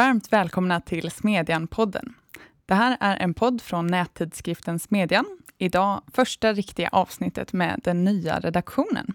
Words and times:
Varmt 0.00 0.32
välkomna 0.32 0.80
till 0.80 1.10
Smedjan-podden. 1.10 2.12
Det 2.66 2.74
här 2.74 2.96
är 3.00 3.16
en 3.16 3.34
podd 3.34 3.62
från 3.62 3.86
nättidskriften 3.86 4.78
Smedjan. 4.78 5.24
Idag 5.58 6.02
första 6.12 6.52
riktiga 6.52 6.88
avsnittet 6.92 7.52
med 7.52 7.80
den 7.84 8.04
nya 8.04 8.40
redaktionen. 8.40 9.14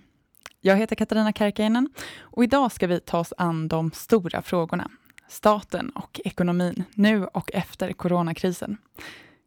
Jag 0.62 0.78
heter 0.78 0.96
Katarina 0.96 1.34
Karkiainen 1.34 1.90
och 2.20 2.44
idag 2.44 2.72
ska 2.72 2.88
vi 2.88 3.00
ta 3.00 3.20
oss 3.20 3.34
an 3.38 3.68
de 3.68 3.92
stora 3.92 4.42
frågorna. 4.42 4.92
Staten 5.28 5.90
och 5.90 6.22
ekonomin, 6.26 6.84
nu 6.94 7.26
och 7.26 7.52
efter 7.54 7.94
coronakrisen. 7.94 8.78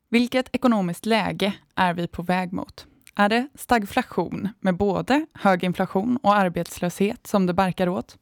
Vilket 0.09 0.55
ekonomiskt 0.55 1.07
läge 1.07 1.53
är 1.75 1.95
vi 1.95 2.07
på 2.09 2.23
väg 2.23 2.53
mot? 2.53 2.87
Är 3.15 3.29
det 3.29 3.49
stagflation 3.55 4.49
med 4.61 4.77
både 4.77 5.27
hög 5.35 5.65
inflation 5.65 6.17
och 6.17 6.37
arbetslöshet 6.37 7.27
som 7.27 7.47
det 7.47 7.55
barkar 7.55 7.89
åt? 7.89 8.19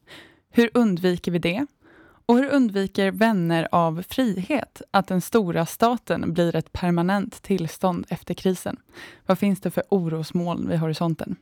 Hur 0.50 0.70
undviker 0.74 1.32
vi 1.32 1.38
det? 1.38 1.66
Och 2.28 2.36
hur 2.36 2.50
undviker 2.50 3.10
vänner 3.10 3.68
av 3.72 4.02
frihet 4.08 4.82
att 4.90 5.06
den 5.06 5.20
stora 5.20 5.66
staten 5.66 6.32
blir 6.32 6.56
ett 6.56 6.72
permanent 6.72 7.42
tillstånd 7.42 8.06
efter 8.08 8.34
krisen? 8.34 8.76
Vad 9.26 9.38
finns 9.38 9.60
det 9.60 9.70
för 9.70 9.82
orosmoln 9.88 10.68
vid 10.68 10.78
horisonten? 10.78 11.36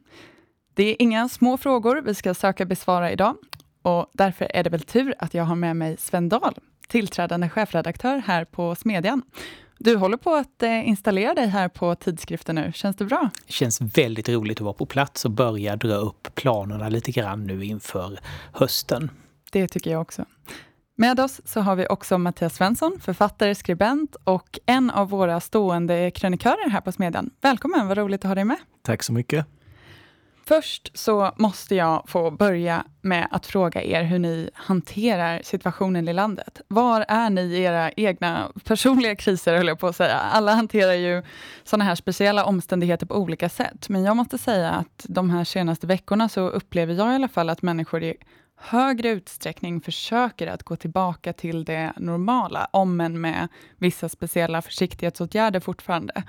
Det 0.75 0.85
är 0.85 1.03
inga 1.03 1.29
små 1.29 1.57
frågor 1.57 2.03
vi 2.03 2.15
ska 2.15 2.35
söka 2.35 2.65
besvara 2.65 3.13
idag 3.13 3.37
och 3.83 4.11
därför 4.13 4.45
är 4.55 4.65
det 4.65 4.71
väl 4.71 4.81
tur 4.81 5.15
att 5.19 5.35
jag 5.35 5.45
har 5.45 5.57
med 5.57 5.77
mig 5.77 5.97
Sven 5.99 6.29
Dahl, 6.29 6.55
tillträdande 6.89 7.49
chefredaktör 7.49 8.23
här 8.27 8.45
på 8.45 8.75
Smedjan. 8.75 9.23
Du 9.79 9.97
håller 9.97 10.17
på 10.17 10.35
att 10.35 10.63
eh, 10.63 10.89
installera 10.89 11.35
dig 11.35 11.47
här 11.47 11.69
på 11.69 11.95
tidskriften 11.95 12.55
nu. 12.55 12.73
Känns 12.75 12.97
det 12.97 13.05
bra? 13.05 13.31
Det 13.47 13.53
känns 13.53 13.81
väldigt 13.81 14.29
roligt 14.29 14.59
att 14.59 14.65
vara 14.65 14.75
på 14.75 14.87
plats 14.87 15.25
och 15.25 15.31
börja 15.31 15.77
dra 15.77 15.95
upp 15.95 16.35
planerna 16.35 16.89
lite 16.89 17.11
grann 17.11 17.45
nu 17.47 17.65
inför 17.65 18.19
hösten. 18.53 19.11
Det 19.53 19.69
tycker 19.69 19.91
jag 19.91 20.01
också. 20.01 20.25
Med 20.97 21.21
oss 21.21 21.41
så 21.45 21.61
har 21.61 21.77
vi 21.77 21.87
också 21.87 22.19
Mattias 22.19 22.55
Svensson, 22.55 23.01
författare, 23.01 23.55
skribent 23.55 24.17
och 24.25 24.59
en 24.67 24.91
av 24.91 25.09
våra 25.11 25.41
stående 25.41 26.11
krönikörer 26.11 26.71
här 26.71 26.81
på 26.81 26.93
Smedjan. 26.93 27.31
Välkommen, 27.41 27.89
vad 27.89 27.99
roligt 27.99 28.25
att 28.25 28.29
ha 28.29 28.35
dig 28.35 28.45
med. 28.45 28.57
Tack 28.83 29.03
så 29.03 29.13
mycket. 29.13 29.47
Först 30.47 30.99
så 30.99 31.33
måste 31.37 31.75
jag 31.75 32.05
få 32.07 32.31
börja 32.31 32.85
med 33.01 33.29
att 33.31 33.47
fråga 33.47 33.83
er 33.83 34.03
hur 34.03 34.19
ni 34.19 34.51
hanterar 34.55 35.41
situationen 35.45 36.09
i 36.09 36.13
landet. 36.13 36.61
Var 36.69 37.05
är 37.09 37.31
ni 37.31 37.43
i 37.43 37.63
era 37.63 37.91
egna 37.91 38.53
personliga 38.65 39.17
kriser, 39.17 39.57
höll 39.57 39.69
jag 39.69 39.79
på 39.79 39.87
att 39.87 39.97
säga. 39.97 40.17
Alla 40.17 40.55
hanterar 40.55 40.93
ju 40.93 41.23
sådana 41.65 41.85
här 41.85 41.95
speciella 41.95 42.45
omständigheter 42.45 43.07
på 43.07 43.15
olika 43.15 43.49
sätt. 43.49 43.89
Men 43.89 44.05
jag 44.05 44.17
måste 44.17 44.39
säga 44.39 44.71
att 44.71 45.07
de 45.09 45.31
här 45.31 45.45
senaste 45.45 45.87
veckorna 45.87 46.29
så 46.29 46.49
upplever 46.49 46.95
jag 46.95 47.13
i 47.13 47.15
alla 47.15 47.29
fall 47.29 47.51
att 47.51 47.63
människor 47.63 48.03
i 48.03 48.17
högre 48.65 49.09
utsträckning 49.09 49.81
försöker 49.81 50.47
att 50.47 50.63
gå 50.63 50.77
tillbaka 50.77 51.33
till 51.33 51.65
det 51.65 51.93
normala, 51.97 52.69
om 52.71 53.01
än 53.01 53.21
med 53.21 53.49
vissa 53.79 54.09
speciella 54.09 54.63
försiktighetsåtgärder 54.63 55.61
fortfarande. 55.61 56.23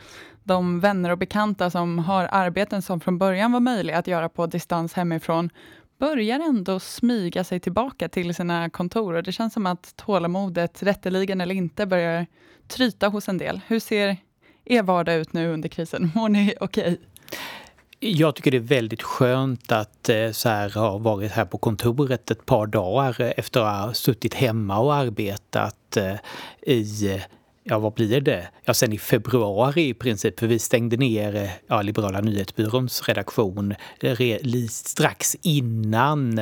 De 0.44 0.80
vänner 0.80 1.10
och 1.10 1.18
bekanta 1.18 1.70
som 1.70 2.00
har 2.00 2.28
arbeten 2.32 2.82
som 2.82 3.00
från 3.00 3.18
början 3.18 3.52
var 3.52 3.60
möjliga 3.60 3.98
att 3.98 4.08
göra 4.08 4.30
på 4.30 4.48
distans 4.48 4.94
hemifrån, 4.94 5.50
börjar 6.00 6.40
ändå 6.40 6.80
smyga 6.80 7.44
sig 7.44 7.60
tillbaka 7.60 8.10
till 8.10 8.36
sina 8.36 8.70
kontor 8.70 9.14
och 9.14 9.24
det 9.24 9.32
känns 9.32 9.54
som 9.54 9.66
att 9.66 9.96
tålamodet, 9.96 10.84
rätteligen 10.84 11.42
eller 11.42 11.56
inte, 11.56 11.86
börjar 11.86 12.26
tryta 12.68 13.08
hos 13.08 13.30
en 13.30 13.38
del. 13.38 13.62
Hur 13.68 13.80
ser 13.80 14.18
er 14.66 14.84
vardag 14.84 15.16
ut 15.16 15.34
nu 15.34 15.54
under 15.54 15.70
krisen? 15.70 16.12
Mår 16.16 16.30
ni 16.30 16.54
okej? 16.60 16.84
Okay? 16.84 16.98
Jag 18.08 18.36
tycker 18.36 18.52
det 18.52 18.58
är 18.58 18.62
väldigt 18.62 19.04
skönt 19.04 19.72
att 19.72 20.10
eh, 20.10 20.32
så 20.32 20.50
här, 20.50 20.70
ha 20.70 20.98
varit 20.98 21.32
här 21.32 21.46
på 21.46 21.58
kontoret 21.58 22.32
ett 22.32 22.46
par 22.46 22.68
dagar 22.68 23.34
efter 23.38 23.62
att 23.62 23.86
ha 23.86 23.94
suttit 23.94 24.34
hemma 24.34 24.80
och 24.80 24.96
arbetat 24.96 25.98
eh, 25.98 26.16
i 26.62 27.14
eh, 27.14 27.22
ja 27.68 27.80
vad 27.80 27.94
blir 27.94 28.22
det? 28.22 28.48
Ja, 28.64 28.74
sen 28.74 28.94
i 28.94 28.98
februari 28.98 29.90
i 29.90 29.94
princip, 29.94 30.40
för 30.40 30.48
vi 30.48 30.60
stängde 30.60 30.98
ner 30.98 31.36
eh, 31.36 31.50
ja, 31.68 31.82
Liberala 31.82 32.22
nyhetsbyråns 32.22 33.08
redaktion 33.08 33.76
eh, 34.00 34.68
strax 34.70 35.36
innan 35.42 36.36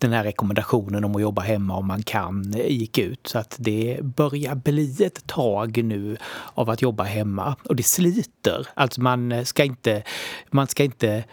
den 0.00 0.12
här 0.12 0.24
rekommendationen 0.24 1.04
om 1.04 1.16
att 1.16 1.22
jobba 1.22 1.42
hemma 1.42 1.76
om 1.76 1.86
man 1.86 2.02
kan 2.02 2.54
eh, 2.54 2.66
gick 2.66 2.98
ut. 2.98 3.26
Så 3.26 3.38
att 3.38 3.56
det 3.58 3.98
börjar 4.02 4.54
bli 4.54 5.04
ett 5.04 5.26
tag 5.26 5.84
nu 5.84 6.16
av 6.54 6.70
att 6.70 6.82
jobba 6.82 7.04
hemma 7.04 7.56
och 7.64 7.76
det 7.76 7.82
sliter. 7.82 8.66
Alltså 8.74 9.00
man 9.00 9.46
ska 9.46 9.64
inte, 9.64 10.02
man 10.50 10.66
ska 10.66 10.84
inte 10.84 11.24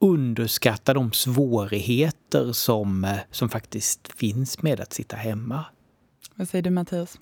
underskatta 0.00 0.94
de 0.94 1.12
svårigheter 1.12 2.52
som, 2.52 3.16
som 3.30 3.48
faktiskt 3.48 4.12
finns 4.16 4.62
med 4.62 4.80
att 4.80 4.92
sitta 4.92 5.16
hemma. 5.16 5.64
Vad 6.34 6.48
säger 6.48 6.62
du 6.62 6.70
Mattias? 6.70 7.18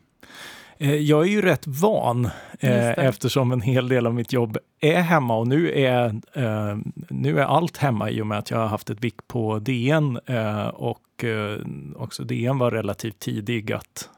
Eh, 0.82 0.94
jag 0.94 1.22
är 1.22 1.31
ju 1.31 1.43
rätt 1.43 1.66
van 1.66 2.25
eh, 2.60 2.98
eftersom 2.98 3.53
en 3.53 3.60
hel 3.60 3.88
del 3.88 4.06
av 4.06 4.15
mitt 4.15 4.32
jobb 4.32 4.59
är 4.81 5.00
hemma 5.00 5.37
och 5.37 5.48
nu 5.48 5.72
är, 5.72 6.04
eh, 6.32 6.78
nu 7.10 7.41
är 7.41 7.44
allt 7.44 7.76
hemma 7.76 8.10
i 8.10 8.22
och 8.22 8.26
med 8.26 8.38
att 8.38 8.50
jag 8.50 8.59
har 8.59 8.66
haft 8.66 8.91
ett 8.91 9.04
vick 9.04 9.28
på 9.28 9.59
DN 9.59 10.19
och 10.72 10.98
också 11.97 12.25
DN 12.25 12.59
var 12.59 12.70
relativt 12.70 13.19
tidig 13.19 13.72
att 13.72 14.09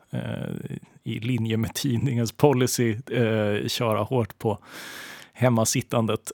i 1.03 1.21
linje 1.21 1.57
med 1.57 1.75
tidningens 1.75 2.33
policy 2.33 2.97
köra 3.67 4.03
hårt 4.03 4.39
på 4.39 4.59
hemmasittandet. 5.33 6.33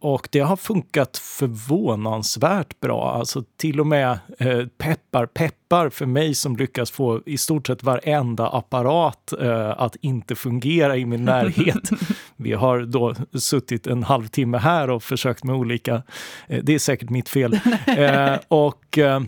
Och 0.00 0.28
det 0.32 0.40
har 0.40 0.56
funkat 0.56 1.16
förvånansvärt 1.16 2.80
bra. 2.80 3.12
Alltså 3.12 3.44
till 3.56 3.80
och 3.80 3.86
med 3.86 4.18
eh, 4.38 4.66
peppar, 4.78 5.26
peppar 5.26 5.88
för 5.88 6.06
mig 6.06 6.34
som 6.34 6.56
lyckas 6.56 6.90
få 6.90 7.20
i 7.26 7.38
stort 7.38 7.66
sett 7.66 7.82
varenda 7.82 8.48
apparat 8.48 9.32
eh, 9.40 9.70
att 9.80 9.96
inte 10.00 10.34
fungera 10.34 10.96
i 10.96 11.04
min 11.04 11.24
närhet. 11.24 11.90
Vi 12.36 12.52
har 12.52 12.80
då 12.80 13.14
suttit 13.34 13.86
en 13.86 14.02
halvtimme 14.02 14.58
här 14.58 14.90
och 14.90 15.02
försökt 15.02 15.44
med 15.44 15.56
olika, 15.56 16.02
eh, 16.46 16.62
det 16.62 16.74
är 16.74 16.78
säkert 16.78 17.10
mitt 17.10 17.28
fel. 17.28 17.60
Eh, 17.86 18.36
och 18.48 18.98
eh, 18.98 19.20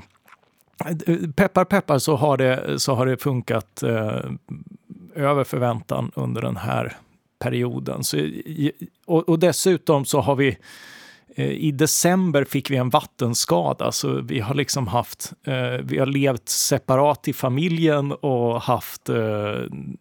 peppar, 1.37 1.65
peppar 1.65 1.99
så 1.99 2.17
har 2.17 2.37
det, 2.37 2.81
så 2.81 2.95
har 2.95 3.07
det 3.07 3.17
funkat 3.17 3.83
eh, 3.83 4.21
över 5.15 5.45
förväntan 5.45 6.13
under 6.15 6.43
den 6.43 6.57
här 6.57 6.97
perioden. 7.41 8.05
Så, 8.05 8.31
och, 9.05 9.29
och 9.29 9.39
dessutom 9.39 10.05
så 10.05 10.21
har 10.21 10.37
vi 10.37 10.59
i 11.37 11.73
december 11.73 12.45
fick 12.45 12.71
vi 12.71 12.77
en 12.77 12.91
vattenskada, 12.91 13.93
så 13.93 14.21
vi 14.21 14.41
har 14.41 14.55
liksom 14.55 14.87
haft, 14.87 15.33
eh, 15.47 15.85
vi 15.85 15.99
har 15.99 16.07
levt 16.07 16.49
separat 16.49 17.29
i 17.29 17.33
familjen 17.33 18.13
och 18.13 18.63
haft 18.63 19.09
eh, 19.09 19.17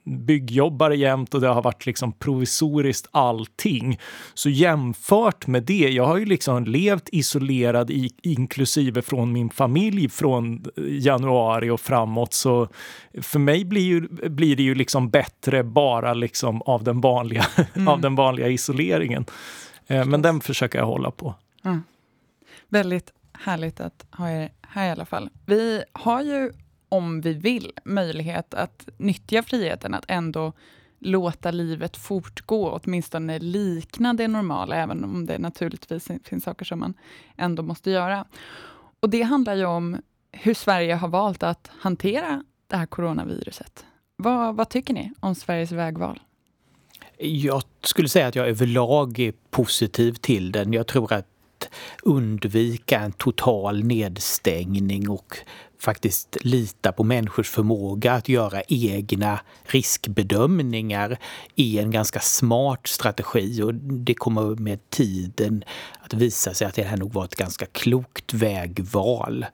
byggjobbare 0.05 0.97
jämt 0.97 1.33
och 1.33 1.41
det 1.41 1.47
har 1.47 1.61
varit 1.61 1.85
liksom 1.85 2.11
provisoriskt 2.11 3.07
allting. 3.11 3.99
Så 4.33 4.49
jämfört 4.49 5.47
med 5.47 5.63
det, 5.63 5.89
jag 5.89 6.05
har 6.05 6.17
ju 6.17 6.25
liksom 6.25 6.65
levt 6.65 7.09
isolerad 7.11 7.91
i, 7.91 8.09
inklusive 8.23 9.01
från 9.01 9.33
min 9.33 9.49
familj 9.49 10.09
från 10.09 10.65
januari 10.77 11.69
och 11.69 11.81
framåt, 11.81 12.33
så 12.33 12.67
för 13.21 13.39
mig 13.39 13.65
blir, 13.65 13.81
ju, 13.81 14.01
blir 14.29 14.55
det 14.55 14.63
ju 14.63 14.75
liksom 14.75 15.09
bättre 15.09 15.63
bara 15.63 16.13
liksom 16.13 16.61
av 16.61 16.83
den 16.83 17.01
vanliga, 17.01 17.45
mm. 17.73 17.87
av 17.87 18.01
den 18.01 18.15
vanliga 18.15 18.47
isoleringen. 18.47 19.25
Eh, 19.89 20.05
men 20.05 20.21
den 20.21 20.41
försöker 20.41 20.79
jag 20.79 20.85
hålla 20.85 21.11
på. 21.11 21.35
Mm. 21.63 21.83
Väldigt 22.67 23.13
härligt 23.33 23.79
att 23.79 24.05
ha 24.11 24.29
er 24.29 24.51
här 24.61 24.87
i 24.87 24.91
alla 24.91 25.05
fall. 25.05 25.29
Vi 25.45 25.83
har 25.91 26.21
ju, 26.21 26.51
om 26.89 27.21
vi 27.21 27.33
vill, 27.33 27.71
möjlighet 27.85 28.53
att 28.53 28.89
nyttja 28.97 29.43
friheten 29.43 29.93
att 29.93 30.05
ändå 30.07 30.53
låta 30.99 31.51
livet 31.51 31.97
fortgå, 31.97 32.79
åtminstone 32.83 33.39
likna 33.39 34.13
det 34.13 34.27
normala, 34.27 34.75
även 34.75 35.03
om 35.03 35.25
det 35.25 35.39
naturligtvis 35.39 36.07
finns 36.23 36.43
saker 36.43 36.65
som 36.65 36.79
man 36.79 36.93
ändå 37.37 37.63
måste 37.63 37.91
göra. 37.91 38.25
Och 38.99 39.09
det 39.09 39.21
handlar 39.21 39.55
ju 39.55 39.65
om 39.65 39.97
hur 40.31 40.53
Sverige 40.53 40.95
har 40.95 41.07
valt 41.07 41.43
att 41.43 41.71
hantera 41.79 42.43
det 42.67 42.77
här 42.77 42.85
coronaviruset. 42.85 43.85
Vad, 44.15 44.55
vad 44.55 44.69
tycker 44.69 44.93
ni 44.93 45.11
om 45.19 45.35
Sveriges 45.35 45.71
vägval? 45.71 46.19
Jag 47.21 47.63
skulle 47.83 48.09
säga 48.09 48.27
att 48.27 48.35
jag 48.35 48.47
överlag 48.47 49.19
är 49.19 49.33
positiv 49.51 50.13
till 50.13 50.51
den. 50.51 50.73
Jag 50.73 50.87
tror 50.87 51.13
att 51.13 51.25
undvika 52.03 52.99
en 52.99 53.11
total 53.11 53.83
nedstängning 53.83 55.09
och 55.09 55.37
faktiskt 55.79 56.37
lita 56.41 56.91
på 56.91 57.03
människors 57.03 57.49
förmåga 57.49 58.13
att 58.13 58.29
göra 58.29 58.61
egna 58.67 59.39
riskbedömningar 59.63 61.17
är 61.55 61.81
en 61.81 61.91
ganska 61.91 62.19
smart 62.19 62.87
strategi 62.87 63.61
och 63.61 63.73
det 63.73 64.13
kommer 64.13 64.55
med 64.55 64.89
tiden 64.89 65.63
att 65.99 66.13
visa 66.13 66.53
sig 66.53 66.67
att 66.67 66.75
det 66.75 66.83
här 66.83 66.97
nog 66.97 67.13
var 67.13 67.25
ett 67.25 67.35
ganska 67.35 67.65
klokt 67.65 68.33
vägval. 68.33 69.45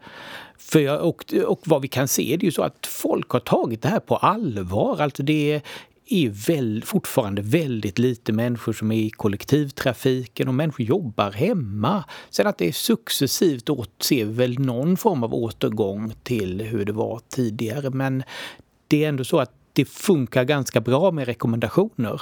För 0.57 0.79
jag, 0.79 1.01
och, 1.01 1.33
och 1.45 1.61
vad 1.65 1.81
vi 1.81 1.87
kan 1.87 2.07
se 2.07 2.33
är 2.33 2.37
det 2.37 2.45
ju 2.45 2.51
så 2.51 2.63
att 2.63 2.87
folk 2.87 3.29
har 3.29 3.39
tagit 3.39 3.81
det 3.81 3.89
här 3.89 3.99
på 3.99 4.17
allvar. 4.17 5.01
Alltså 5.01 5.23
det 5.23 5.61
är 6.07 6.29
väl, 6.29 6.83
fortfarande 6.85 7.41
väldigt 7.41 7.99
lite 7.99 8.33
människor 8.33 8.73
som 8.73 8.91
är 8.91 8.95
i 8.95 9.09
kollektivtrafiken 9.09 10.47
och 10.47 10.53
människor 10.53 10.85
jobbar 10.85 11.31
hemma. 11.31 12.03
Sen 12.29 12.47
att 12.47 12.57
det 12.57 12.67
är 12.67 12.71
successivt 12.71 13.69
åt, 13.69 14.03
ser 14.03 14.25
väl 14.25 14.59
någon 14.59 14.97
form 14.97 15.23
av 15.23 15.33
återgång 15.33 16.13
till 16.23 16.61
hur 16.61 16.85
det 16.85 16.93
var 16.93 17.21
tidigare. 17.29 17.89
Men 17.89 18.23
det 18.87 19.03
är 19.03 19.09
ändå 19.09 19.23
så 19.23 19.39
att 19.39 19.51
det 19.73 19.85
funkar 19.85 20.43
ganska 20.43 20.81
bra 20.81 21.11
med 21.11 21.25
rekommendationer. 21.25 22.21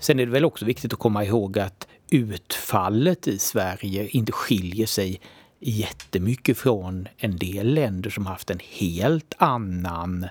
Sen 0.00 0.20
är 0.20 0.26
det 0.26 0.32
väl 0.32 0.44
också 0.44 0.64
viktigt 0.64 0.92
att 0.92 0.98
komma 0.98 1.24
ihåg 1.24 1.58
att 1.58 1.88
utfallet 2.10 3.28
i 3.28 3.38
Sverige 3.38 4.08
inte 4.08 4.32
skiljer 4.32 4.86
sig 4.86 5.20
jättemycket 5.60 6.58
från 6.58 7.08
en 7.16 7.36
del 7.36 7.74
länder 7.74 8.10
som 8.10 8.26
haft 8.26 8.50
en 8.50 8.60
helt 8.78 9.34
annan 9.38 10.26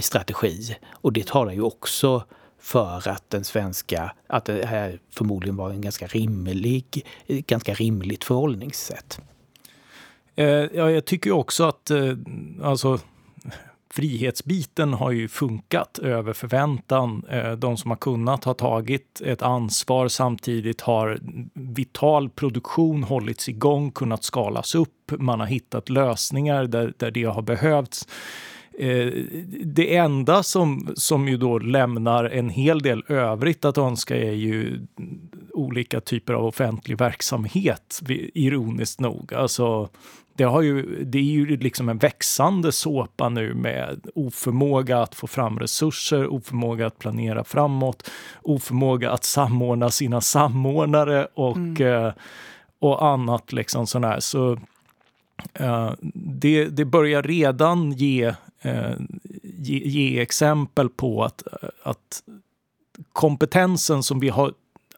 strategi. 0.00 0.76
Och 0.90 1.12
det 1.12 1.26
talar 1.26 1.52
ju 1.52 1.62
också 1.62 2.24
för 2.58 3.08
att 3.08 3.30
den 3.30 3.44
svenska, 3.44 4.12
att 4.26 4.44
det 4.44 4.66
här 4.66 4.98
förmodligen 5.10 5.56
var 5.56 5.70
en 5.70 5.80
ganska 5.80 6.06
rimlig, 6.06 7.06
ganska 7.26 7.74
rimligt 7.74 8.24
förhållningssätt. 8.24 9.20
Eh, 10.36 10.46
ja, 10.46 10.90
jag 10.90 11.04
tycker 11.04 11.32
också 11.32 11.64
att 11.64 11.90
eh, 11.90 12.12
alltså, 12.62 12.98
frihetsbiten 13.90 14.94
har 14.94 15.10
ju 15.10 15.28
funkat 15.28 15.98
över 15.98 16.32
förväntan. 16.32 17.24
Eh, 17.30 17.52
de 17.52 17.76
som 17.76 17.90
har 17.90 17.98
kunnat 17.98 18.44
har 18.44 18.54
tagit 18.54 19.20
ett 19.24 19.42
ansvar. 19.42 20.08
Samtidigt 20.08 20.80
har 20.80 21.18
vital 21.54 22.30
produktion 22.30 23.02
hållits 23.02 23.48
igång, 23.48 23.90
kunnat 23.90 24.24
skalas 24.24 24.74
upp. 24.74 25.12
Man 25.18 25.40
har 25.40 25.46
hittat 25.46 25.88
lösningar 25.88 26.64
där, 26.64 26.92
där 26.96 27.10
det 27.10 27.24
har 27.24 27.42
behövts. 27.42 28.08
Eh, 28.80 29.12
det 29.64 29.96
enda 29.96 30.42
som, 30.42 30.88
som 30.94 31.28
ju 31.28 31.36
då 31.36 31.58
lämnar 31.58 32.24
en 32.24 32.48
hel 32.48 32.82
del 32.82 33.04
övrigt 33.08 33.64
att 33.64 33.78
önska 33.78 34.16
är 34.16 34.32
ju 34.32 34.86
olika 35.52 36.00
typer 36.00 36.32
av 36.32 36.44
offentlig 36.44 36.98
verksamhet, 36.98 38.00
ironiskt 38.34 39.00
nog. 39.00 39.34
Alltså, 39.34 39.88
det, 40.36 40.44
har 40.44 40.62
ju, 40.62 41.04
det 41.04 41.18
är 41.18 41.22
ju 41.22 41.56
liksom 41.56 41.88
en 41.88 41.98
växande 41.98 42.72
såpa 42.72 43.28
nu 43.28 43.54
med 43.54 44.06
oförmåga 44.14 45.02
att 45.02 45.14
få 45.14 45.26
fram 45.26 45.58
resurser, 45.58 46.26
oförmåga 46.26 46.86
att 46.86 46.98
planera 46.98 47.44
framåt, 47.44 48.10
oförmåga 48.42 49.10
att 49.10 49.24
samordna 49.24 49.90
sina 49.90 50.20
samordnare 50.20 51.28
och, 51.34 51.56
mm. 51.56 51.86
eh, 51.86 52.12
och 52.78 53.06
annat 53.06 53.52
liksom 53.52 53.86
sådär. 53.86 54.20
Så 54.20 54.58
eh, 55.54 55.92
det, 56.14 56.64
det 56.64 56.84
börjar 56.84 57.22
redan 57.22 57.92
ge, 57.92 58.34
eh, 58.62 58.94
ge, 59.42 59.78
ge, 59.78 60.20
exempel 60.20 60.88
på 60.88 61.24
att, 61.24 61.42
att 61.82 62.22
kompetensen 63.12 64.02
som 64.02 64.20
vi 64.20 64.28
har 64.28 64.52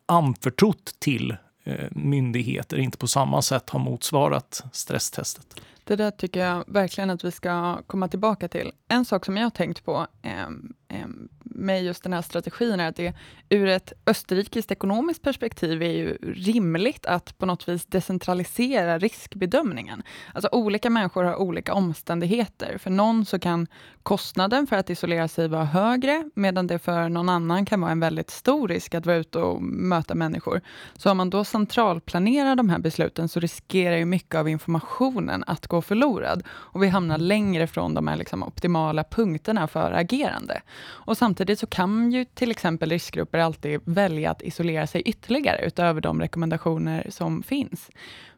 anförtrott 0.06 0.94
till 0.98 1.36
Eh, 1.64 1.88
myndigheter 1.90 2.78
inte 2.78 2.98
på 2.98 3.06
samma 3.06 3.42
sätt 3.42 3.70
har 3.70 3.80
motsvarat 3.80 4.64
stresstestet. 4.72 5.60
Det 5.84 5.96
där 5.96 6.10
tycker 6.10 6.40
jag 6.40 6.64
verkligen 6.66 7.10
att 7.10 7.24
vi 7.24 7.30
ska 7.30 7.82
komma 7.86 8.08
tillbaka 8.08 8.48
till. 8.48 8.72
En 8.88 9.04
sak 9.04 9.24
som 9.24 9.36
jag 9.36 9.44
har 9.44 9.50
tänkt 9.50 9.84
på 9.84 10.06
eh, 10.22 10.48
Ehm, 10.90 11.28
med 11.42 11.84
just 11.84 12.02
den 12.02 12.12
här 12.12 12.22
strategin 12.22 12.80
är 12.80 12.88
att 12.88 12.96
det 12.96 13.14
ur 13.48 13.68
ett 13.68 13.92
österrikiskt 14.06 14.72
ekonomiskt 14.72 15.22
perspektiv 15.22 15.82
är 15.82 15.90
ju 15.90 16.18
rimligt 16.22 17.06
att 17.06 17.38
på 17.38 17.46
något 17.46 17.68
vis 17.68 17.86
decentralisera 17.86 18.98
riskbedömningen. 18.98 20.02
Alltså 20.34 20.48
olika 20.52 20.90
människor 20.90 21.24
har 21.24 21.36
olika 21.36 21.74
omständigheter. 21.74 22.78
För 22.78 22.90
någon 22.90 23.24
så 23.24 23.38
kan 23.38 23.66
kostnaden 24.02 24.66
för 24.66 24.76
att 24.76 24.90
isolera 24.90 25.28
sig 25.28 25.48
vara 25.48 25.64
högre, 25.64 26.30
medan 26.34 26.66
det 26.66 26.78
för 26.78 27.08
någon 27.08 27.28
annan 27.28 27.66
kan 27.66 27.80
vara 27.80 27.92
en 27.92 28.00
väldigt 28.00 28.30
stor 28.30 28.68
risk 28.68 28.94
att 28.94 29.06
vara 29.06 29.16
ute 29.16 29.38
och 29.38 29.62
möta 29.62 30.14
människor. 30.14 30.60
Så 30.96 31.10
om 31.10 31.16
man 31.16 31.30
då 31.30 31.44
centralplanerar 31.44 32.56
de 32.56 32.68
här 32.68 32.78
besluten 32.78 33.28
så 33.28 33.40
riskerar 33.40 33.96
ju 33.96 34.04
mycket 34.04 34.34
av 34.34 34.48
informationen 34.48 35.44
att 35.46 35.66
gå 35.66 35.82
förlorad 35.82 36.42
och 36.48 36.82
vi 36.82 36.88
hamnar 36.88 37.18
längre 37.18 37.66
från 37.66 37.94
de 37.94 38.08
här 38.08 38.16
liksom 38.16 38.42
optimala 38.42 39.04
punkterna 39.04 39.66
för 39.66 39.92
agerande. 39.92 40.62
Och 40.82 41.16
samtidigt 41.16 41.58
så 41.58 41.66
kan 41.66 42.12
ju 42.12 42.24
till 42.24 42.50
exempel 42.50 42.90
riskgrupper 42.90 43.38
alltid 43.38 43.80
välja 43.84 44.30
att 44.30 44.42
isolera 44.42 44.86
sig 44.86 45.02
ytterligare 45.02 45.66
utöver 45.66 46.00
de 46.00 46.20
rekommendationer 46.20 47.06
som 47.10 47.42
finns. 47.42 47.90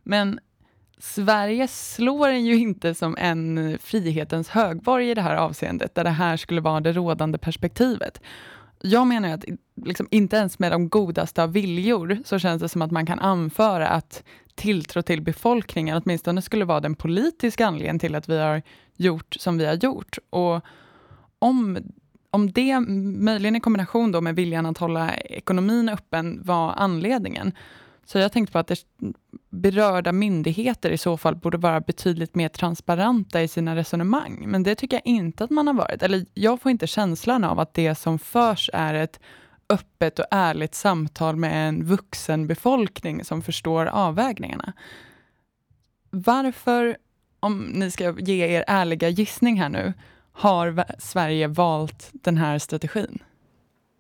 Men 0.02 0.40
Sverige 0.98 1.68
slår 1.68 2.28
en 2.28 2.44
ju 2.44 2.56
inte 2.56 2.94
som 2.94 3.16
en 3.16 3.78
frihetens 3.82 4.48
högborg 4.48 5.10
i 5.10 5.14
det 5.14 5.22
här 5.22 5.36
avseendet, 5.36 5.94
där 5.94 6.04
det 6.04 6.10
här 6.10 6.36
skulle 6.36 6.60
vara 6.60 6.80
det 6.80 6.92
rådande 6.92 7.38
perspektivet. 7.38 8.20
Jag 8.82 9.06
menar 9.06 9.28
att 9.28 9.44
liksom, 9.84 10.08
inte 10.10 10.36
ens 10.36 10.58
med 10.58 10.72
de 10.72 10.88
godaste 10.88 11.42
av 11.42 11.52
viljor 11.52 12.18
så 12.24 12.38
känns 12.38 12.62
det 12.62 12.68
som 12.68 12.82
att 12.82 12.90
man 12.90 13.06
kan 13.06 13.18
anföra 13.18 13.88
att 13.88 14.22
tilltro 14.54 15.02
till 15.02 15.22
befolkningen 15.22 16.02
åtminstone 16.04 16.42
skulle 16.42 16.64
vara 16.64 16.80
den 16.80 16.94
politiska 16.94 17.66
anledningen 17.66 17.98
till 17.98 18.14
att 18.14 18.28
vi 18.28 18.38
har 18.38 18.62
gjort 18.96 19.36
som 19.40 19.58
vi 19.58 19.66
har 19.66 19.74
gjort. 19.74 20.18
Och 20.30 20.60
om, 21.38 21.78
om 22.32 22.52
det, 22.52 22.81
möjligen 22.81 23.56
i 23.56 23.61
kombination 23.61 24.12
då 24.12 24.20
med 24.20 24.37
viljan 24.37 24.67
att 24.67 24.79
hålla 24.79 25.14
ekonomin 25.17 25.88
öppen, 25.88 26.43
var 26.44 26.73
anledningen, 26.76 27.52
så 28.05 28.19
jag 28.19 28.32
tänkte 28.32 28.52
på 28.52 28.58
att 28.58 28.67
det, 28.67 28.84
berörda 29.50 30.12
myndigheter 30.12 30.90
i 30.90 30.99
så 30.99 31.17
fall 31.17 31.37
borde 31.37 31.58
vara 31.58 31.81
betydligt 31.81 32.34
mer 32.34 32.49
transparenta 32.49 33.43
i 33.43 33.49
sina 33.49 33.76
resonemang. 33.76 34.44
Men 34.46 34.62
det 34.62 34.75
tycker 34.75 34.96
jag 34.96 35.06
inte 35.06 35.44
att 35.44 35.50
man 35.50 35.67
har 35.67 35.75
varit. 35.75 36.02
Eller 36.02 36.26
jag 36.34 36.61
får 36.61 36.70
inte 36.70 36.87
känslan 36.87 37.44
av 37.44 37.61
att 37.61 37.75
det 37.75 37.94
som 37.94 38.19
förs 38.19 38.70
är 38.73 38.94
ett 38.94 39.20
öppet 39.69 40.19
och 40.19 40.26
ärligt 40.31 40.75
samtal 40.75 41.37
med 41.37 41.69
en 41.69 41.85
vuxen 41.85 42.46
befolkning 42.46 43.25
som 43.25 43.43
förstår 43.43 43.87
avvägningarna. 43.87 44.73
Varför, 46.11 46.96
om 47.40 47.61
ni 47.61 47.90
ska 47.90 48.19
ge 48.19 48.46
er 48.46 48.64
ärliga 48.67 49.08
gissning 49.08 49.61
här 49.61 49.69
nu, 49.69 49.93
har 50.32 50.84
Sverige 50.99 51.46
valt 51.46 52.11
den 52.12 52.37
här 52.37 52.58
strategin? 52.58 53.19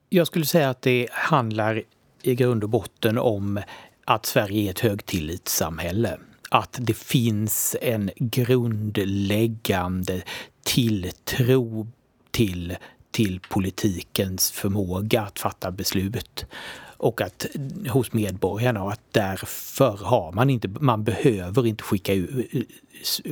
Jag 0.08 0.26
skulle 0.26 0.44
säga 0.44 0.70
att 0.70 0.82
det 0.82 1.08
handlar 1.12 1.82
i 2.22 2.34
grund 2.34 2.64
och 2.64 2.70
botten 2.70 3.18
om 3.18 3.60
att 4.04 4.26
Sverige 4.26 4.66
är 4.66 4.70
ett 4.70 4.80
högtillitssamhälle. 4.80 6.18
Att 6.50 6.78
det 6.80 6.96
finns 6.96 7.76
en 7.82 8.10
grundläggande 8.16 10.22
tilltro 10.62 11.88
till, 12.30 12.76
till 13.10 13.40
politikens 13.40 14.50
förmåga 14.50 15.22
att 15.22 15.38
fatta 15.38 15.70
beslut 15.70 16.46
och 17.02 17.20
att 17.20 17.46
hos 17.88 18.12
medborgarna 18.12 18.82
och 18.82 18.92
att 18.92 19.00
därför 19.10 19.96
har 20.04 20.32
man 20.32 20.50
inte, 20.50 20.68
man 20.68 21.04
behöver 21.04 21.66
inte 21.66 21.84
skicka 21.84 22.12
ut, 22.12 22.70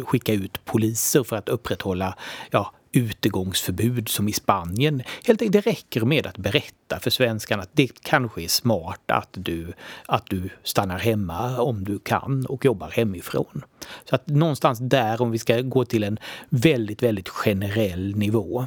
skicka 0.04 0.32
ut 0.32 0.64
poliser 0.64 1.22
för 1.22 1.36
att 1.36 1.48
upprätthålla 1.48 2.16
ja, 2.50 2.72
utegångsförbud 2.92 4.08
som 4.08 4.28
i 4.28 4.32
Spanien. 4.32 5.02
Helt 5.26 5.42
enkelt, 5.42 5.64
det 5.64 5.70
räcker 5.70 6.00
med 6.00 6.26
att 6.26 6.38
berätta 6.38 7.00
för 7.00 7.10
svenskarna 7.10 7.62
att 7.62 7.70
det 7.72 8.02
kanske 8.02 8.42
är 8.42 8.48
smart 8.48 9.10
att 9.10 9.28
du, 9.32 9.72
att 10.06 10.26
du 10.26 10.50
stannar 10.62 10.98
hemma 10.98 11.60
om 11.60 11.84
du 11.84 11.98
kan 11.98 12.46
och 12.46 12.64
jobbar 12.64 12.90
hemifrån. 12.90 13.64
Så 14.04 14.14
att 14.14 14.26
någonstans 14.26 14.78
där, 14.78 15.22
om 15.22 15.30
vi 15.30 15.38
ska 15.38 15.60
gå 15.60 15.84
till 15.84 16.04
en 16.04 16.18
väldigt, 16.48 17.02
väldigt 17.02 17.28
generell 17.28 18.16
nivå. 18.16 18.66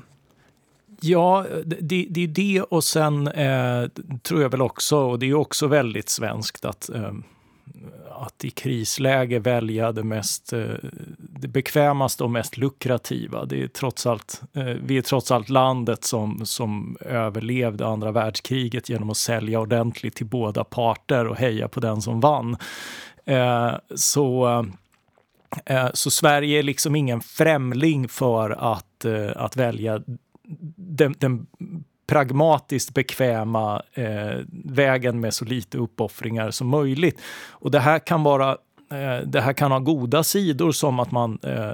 Ja, 1.04 1.46
det, 1.66 2.06
det 2.10 2.24
är 2.24 2.28
det 2.28 2.62
och 2.62 2.84
sen 2.84 3.28
eh, 3.28 3.88
tror 4.22 4.42
jag 4.42 4.50
väl 4.50 4.62
också, 4.62 4.98
och 4.98 5.20
det 5.20 5.26
är 5.26 5.34
också 5.34 5.68
väldigt 5.68 6.10
svenskt 6.10 6.66
att 6.66 6.90
eh, 6.90 7.14
att 8.16 8.46
i 8.46 8.50
krisläge 8.50 9.40
välja 9.40 9.92
det 9.92 10.04
mest 10.04 10.54
eh, 10.54 10.66
det 11.18 11.48
bekvämaste 11.48 12.24
och 12.24 12.32
mest 12.32 12.58
lukrativa. 12.58 13.46
Det 13.46 13.64
är 13.64 13.68
trots 13.68 14.06
allt, 14.06 14.42
eh, 14.54 14.64
vi 14.64 14.98
är 14.98 15.02
trots 15.02 15.32
allt 15.32 15.50
landet 15.50 16.04
som, 16.04 16.46
som 16.46 16.98
överlevde 17.02 17.88
andra 17.88 18.12
världskriget 18.12 18.90
genom 18.90 19.10
att 19.10 19.18
sälja 19.18 19.60
ordentligt 19.60 20.16
till 20.16 20.26
båda 20.26 20.64
parter 20.64 21.28
och 21.28 21.36
heja 21.36 21.68
på 21.68 21.80
den 21.80 22.02
som 22.02 22.20
vann. 22.20 22.58
Eh, 23.26 23.74
så 23.96 24.48
eh, 25.66 25.90
så 25.94 26.12
Sverige 26.12 26.60
är 26.60 26.64
liksom 26.64 26.96
ingen 26.96 27.22
främling 27.22 28.08
för 28.08 28.50
att, 28.50 29.06
eh, 29.06 29.32
att 29.36 29.58
välja 29.58 30.02
den, 30.98 31.16
den 31.20 31.48
pragmatiskt 32.08 32.94
bekväma 32.94 33.82
eh, 33.94 34.40
vägen 34.66 35.20
med 35.20 35.34
så 35.34 35.46
lite 35.46 35.78
uppoffringar 35.78 36.52
som 36.52 36.68
möjligt. 36.68 37.22
Och 37.50 37.72
det 37.72 37.80
här 37.80 38.00
kan 38.00 38.24
vara 38.24 38.50
eh, 38.92 39.26
det 39.26 39.42
här 39.42 39.54
kan 39.54 39.72
ha 39.72 39.80
goda 39.80 40.24
sidor 40.24 40.72
som 40.72 41.00
att 41.00 41.12
man, 41.12 41.40
eh, 41.44 41.74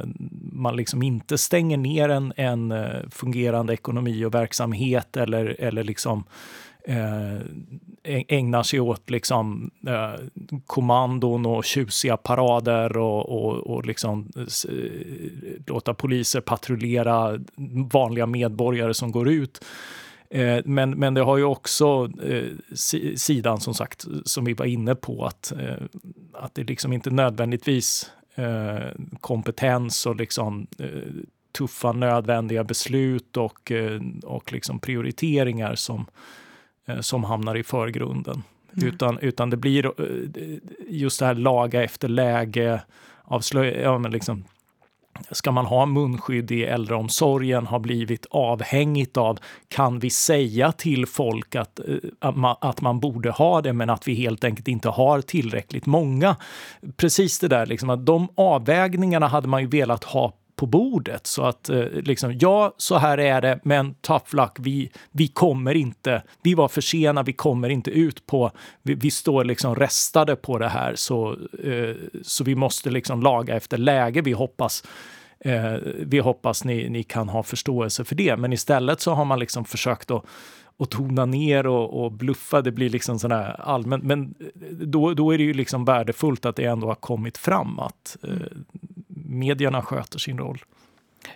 man 0.52 0.76
liksom 0.76 1.04
inte 1.04 1.38
stänger 1.38 1.78
ner 1.78 2.10
en, 2.10 2.34
en 2.36 2.72
eh, 2.72 3.10
fungerande 3.12 3.74
ekonomi 3.74 4.26
och 4.26 4.34
verksamhet 4.34 5.18
eller, 5.18 5.56
eller 5.60 5.84
liksom 5.84 6.20
eh, 6.20 6.24
Eh, 6.90 7.42
ägnar 8.04 8.64
sig 8.64 8.80
åt 8.80 9.10
liksom, 9.10 9.72
eh, 9.88 10.26
kommandon 10.66 11.46
och 11.46 11.66
tjusiga 11.66 12.18
parader 12.18 12.98
och, 12.98 13.30
och, 13.30 13.58
och 13.58 13.86
liksom, 13.86 14.32
eh, 14.38 14.44
låta 15.68 15.94
poliser 15.94 16.42
patrullera 16.42 17.40
vanliga 17.92 18.26
medborgare 18.26 18.94
som 18.94 19.12
går 19.12 19.30
ut. 19.30 19.66
Eh, 20.30 20.60
men, 20.66 20.92
men 20.92 21.14
det 21.14 21.22
har 21.22 21.38
ju 21.38 21.44
också 21.44 22.10
eh, 22.24 22.78
sidan 23.16 23.60
som 23.60 23.74
sagt, 23.74 24.06
som 24.26 24.46
vi 24.46 24.54
var 24.54 24.66
inne 24.66 24.96
på, 24.96 25.26
att, 25.26 25.52
eh, 25.52 25.84
att 26.34 26.56
det 26.56 26.64
liksom 26.64 26.94
inte 26.94 27.10
nödvändigtvis 27.10 28.12
eh, 28.36 28.88
kompetens 29.22 30.06
och 30.06 30.16
liksom 30.16 30.68
eh, 30.80 31.14
tuffa 31.58 31.92
nödvändiga 31.92 32.64
beslut 32.64 33.38
och, 33.38 33.72
eh, 33.72 34.02
och 34.24 34.54
liksom 34.54 34.80
prioriteringar 34.80 35.76
som, 35.76 36.06
som 37.02 37.24
hamnar 37.24 37.58
i 37.58 37.64
förgrunden. 37.64 38.44
Mm. 38.78 38.88
Utan, 38.88 39.20
utan 39.20 39.50
det 39.50 39.58
blir 39.58 39.92
just 40.88 41.20
det 41.20 41.26
här 41.26 41.36
laga 41.36 41.84
efter 41.84 42.08
läge, 42.08 42.82
avslöja, 43.24 43.82
ja, 43.82 43.98
men 43.98 44.12
liksom, 44.12 44.44
ska 45.32 45.52
man 45.52 45.66
ha 45.66 45.86
munskydd 45.86 46.52
i 46.52 46.64
äldreomsorgen 46.64 47.68
har 47.68 47.80
blivit 47.80 48.26
avhängigt 48.32 49.18
av 49.18 49.40
kan 49.68 50.00
vi 50.00 50.10
säga 50.10 50.72
till 50.72 51.06
folk 51.06 51.56
att, 51.56 51.80
eh, 51.80 51.96
att 52.20 52.38
man, 52.38 52.56
att, 52.62 52.82
man, 52.82 53.00
borde 53.00 53.32
ha 53.32 53.62
det 53.62 53.74
men 53.74 53.90
att 53.90 54.08
vi 54.08 54.14
helt 54.14 54.44
enkelt 54.44 54.68
inte 54.68 54.90
har 54.90 55.22
tillräckligt 55.22 55.86
många. 55.86 56.36
Precis 56.98 57.40
det 57.40 57.48
där, 57.48 57.66
liksom, 57.66 57.90
att 57.90 58.06
de 58.06 58.28
avvägningarna 58.36 59.28
hade 59.28 59.48
man 59.48 59.62
ju 59.62 59.68
velat 59.68 60.04
ha 60.04 60.34
på 60.60 60.66
bordet. 60.66 61.28
Så 61.28 61.44
att 61.44 61.70
eh, 61.70 61.86
liksom, 61.92 62.38
ja, 62.40 62.74
så 62.78 62.98
här 62.98 63.18
är 63.18 63.42
det, 63.42 63.60
men 63.64 63.94
tough 63.94 64.36
luck, 64.36 64.58
vi, 64.60 64.92
vi 65.12 65.28
kommer 65.28 65.76
inte, 65.76 66.24
vi 66.44 66.54
var 66.54 66.68
för 66.68 66.82
sena, 66.82 67.24
vi 67.24 67.34
kommer 67.34 67.70
inte 67.70 67.92
ut 67.92 68.26
på, 68.26 68.52
vi, 68.82 68.94
vi 68.94 69.12
står 69.12 69.44
liksom 69.44 69.76
restade 69.76 70.36
på 70.36 70.58
det 70.58 70.68
här, 70.68 70.96
så, 70.96 71.32
eh, 71.64 71.96
så 72.22 72.44
vi 72.44 72.56
måste 72.56 72.90
liksom 72.90 73.22
laga 73.22 73.56
efter 73.56 73.78
läge. 73.78 74.22
Vi 74.22 74.32
hoppas 74.32 74.84
eh, 75.40 75.76
vi 76.00 76.20
hoppas 76.20 76.64
ni, 76.64 76.90
ni 76.90 77.04
kan 77.04 77.30
ha 77.30 77.44
förståelse 77.44 78.06
för 78.06 78.16
det. 78.16 78.38
Men 78.38 78.54
istället 78.54 79.02
så 79.02 79.14
har 79.14 79.26
man 79.26 79.40
liksom 79.40 79.66
försökt 79.66 80.12
att 80.12 80.26
och 80.78 80.90
tona 80.90 81.26
ner 81.26 81.68
och, 81.68 82.04
och 82.04 82.12
bluffa. 82.12 82.62
Det 82.62 82.72
blir 82.72 82.90
liksom 82.90 83.20
sån 83.20 83.32
här 83.32 83.62
allmänt. 83.62 84.04
Men 84.04 84.34
då, 84.72 85.14
då 85.14 85.32
är 85.32 85.38
det 85.38 85.44
ju 85.44 85.54
liksom 85.54 85.86
värdefullt 85.86 86.46
att 86.46 86.56
det 86.56 86.66
ändå 86.66 86.88
har 86.88 86.96
kommit 86.96 87.38
fram 87.38 87.80
att 87.80 88.18
eh, 88.24 88.58
medierna 89.30 89.82
sköter 89.82 90.20
sin 90.20 90.38
roll. 90.38 90.64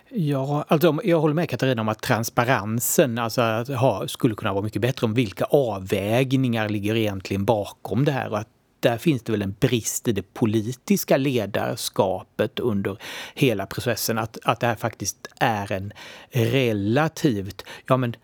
Ja, 0.08 0.64
alltså 0.68 0.98
jag 1.04 1.20
håller 1.20 1.34
med 1.34 1.50
Katarina 1.50 1.82
om 1.82 1.88
att 1.88 2.02
transparensen 2.02 3.18
alltså, 3.18 3.42
ha, 3.74 4.08
skulle 4.08 4.34
kunna 4.34 4.52
vara 4.52 4.64
mycket 4.64 4.82
bättre 4.82 5.04
om 5.04 5.14
vilka 5.14 5.44
avvägningar 5.44 6.68
ligger 6.68 6.96
egentligen 6.96 7.44
bakom 7.44 8.04
det 8.04 8.12
här 8.12 8.30
och 8.30 8.38
att 8.38 8.48
där 8.80 8.98
finns 8.98 9.22
det 9.22 9.32
väl 9.32 9.42
en 9.42 9.54
brist 9.60 10.08
i 10.08 10.12
det 10.12 10.34
politiska 10.34 11.16
ledarskapet 11.16 12.58
under 12.58 12.98
hela 13.34 13.66
processen. 13.66 14.18
Att, 14.18 14.38
att 14.44 14.60
det 14.60 14.66
här 14.66 14.74
faktiskt 14.74 15.26
är 15.40 15.72
en 15.72 15.92
relativt, 16.30 17.64
ja 17.86 17.96
men 17.96 18.16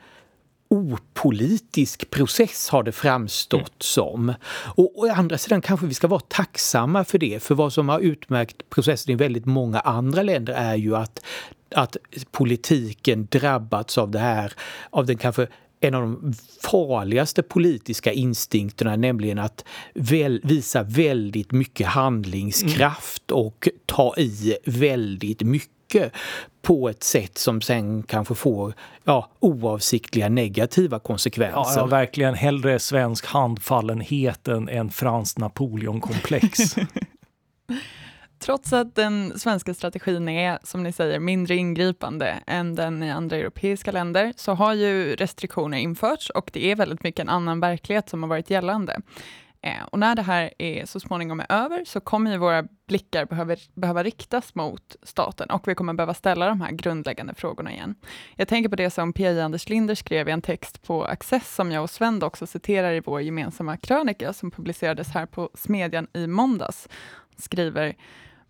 opolitisk 0.71 2.11
process 2.11 2.69
har 2.69 2.83
det 2.83 2.93
framstått 2.93 3.61
mm. 3.61 3.79
som. 3.79 4.35
Och, 4.75 4.99
å 4.99 5.13
andra 5.13 5.39
sidan 5.39 5.61
kanske 5.61 5.87
vi 5.87 5.95
ska 5.95 6.09
vara 6.09 6.21
tacksamma 6.21 7.05
för 7.05 7.19
det. 7.19 7.43
För 7.43 7.55
vad 7.55 7.73
som 7.73 7.89
har 7.89 8.01
utmärkt 8.01 8.71
processen 8.71 9.13
i 9.13 9.17
väldigt 9.17 9.47
många 9.47 9.81
andra 9.81 10.23
länder 10.23 10.53
är 10.53 10.75
ju 10.75 10.97
att, 10.97 11.23
att 11.75 11.97
politiken 12.31 13.29
drabbats 13.31 13.99
av 13.99 14.11
det 14.11 14.19
här, 14.19 14.53
av 14.91 15.07
den 15.07 15.17
kanske 15.17 15.47
en 15.81 15.95
av 15.95 16.03
de 16.03 16.35
farligaste 16.63 17.43
politiska 17.43 18.13
instinkterna, 18.13 18.97
nämligen 18.97 19.39
att 19.39 19.65
väl, 19.95 20.41
visa 20.45 20.83
väldigt 20.83 21.53
mycket 21.53 21.87
handlingskraft 21.87 23.31
mm. 23.31 23.43
och 23.43 23.69
ta 23.87 24.15
i 24.17 24.57
väldigt 24.65 25.43
mycket 25.43 25.80
på 26.63 26.89
ett 26.89 27.03
sätt 27.03 27.39
som 27.39 27.61
sen 27.61 28.03
kanske 28.03 28.35
får 28.35 28.75
ja, 29.05 29.31
oavsiktliga 29.41 30.29
negativa 30.29 30.99
konsekvenser. 30.99 31.59
Ja, 31.59 31.73
ja, 31.77 31.87
verkligen. 31.87 32.35
Hellre 32.35 32.79
svensk 32.79 33.27
handfallenhet 33.27 34.49
än 34.49 34.69
en 34.69 34.91
fransk 34.91 35.39
Napoleonkomplex. 35.39 36.59
Trots 38.39 38.73
att 38.73 38.95
den 38.95 39.39
svenska 39.39 39.75
strategin 39.75 40.29
är, 40.29 40.59
som 40.63 40.83
ni 40.83 40.93
säger, 40.93 41.19
mindre 41.19 41.57
ingripande 41.57 42.43
än 42.47 42.75
den 42.75 43.03
i 43.03 43.11
andra 43.11 43.37
europeiska 43.37 43.93
länder, 43.93 44.33
så 44.37 44.55
har 44.55 44.75
ju 44.75 45.17
restriktioner 45.17 45.79
införts 45.79 46.31
och 46.31 46.51
det 46.53 46.71
är 46.71 46.77
väldigt 46.77 47.03
mycket 47.03 47.21
en 47.21 47.29
annan 47.29 47.61
verklighet 47.61 48.09
som 48.09 48.23
har 48.23 48.31
varit 48.31 48.51
gällande. 48.51 49.01
Eh, 49.63 49.85
och 49.93 49.99
när 49.99 50.15
det 50.15 50.23
här 50.23 50.53
är 50.59 50.87
så 50.87 51.01
småningom 51.01 51.41
är 51.41 51.47
över 51.49 51.85
så 51.85 52.01
kommer 52.01 52.33
ju 52.33 52.37
våra 52.37 52.65
blickar 52.89 53.25
behöva, 53.25 53.57
behöva 53.75 54.03
riktas 54.03 54.55
mot 54.55 54.97
staten 55.03 55.51
och 55.51 55.69
vi 55.69 55.75
kommer 55.75 55.93
behöva 55.93 56.15
ställa 56.15 56.47
de 56.47 56.61
här 56.61 56.71
grundläggande 56.71 57.35
frågorna 57.35 57.73
igen. 57.73 57.95
Jag 58.37 58.49
tänker 58.49 58.69
på 58.69 58.77
det 58.77 58.91
som 58.91 59.13
Pia 59.13 59.45
Anders 59.45 59.69
Linder 59.69 59.95
skrev 59.95 60.29
i 60.29 60.33
en 60.33 60.43
text 60.43 60.83
på 60.83 61.05
Access 61.05 61.55
som 61.55 61.73
jag 61.73 61.83
och 61.83 61.91
Sven 61.91 62.23
också 62.23 62.47
citerar 62.47 62.93
i 62.93 63.01
vår 63.01 63.21
gemensamma 63.21 63.77
krönika 63.77 64.33
som 64.33 64.51
publicerades 64.51 65.09
här 65.09 65.27
på 65.27 65.51
Smedjan 65.55 66.07
i 66.13 66.27
måndags. 66.27 66.89
Han 66.91 67.43
Skriver 67.43 67.95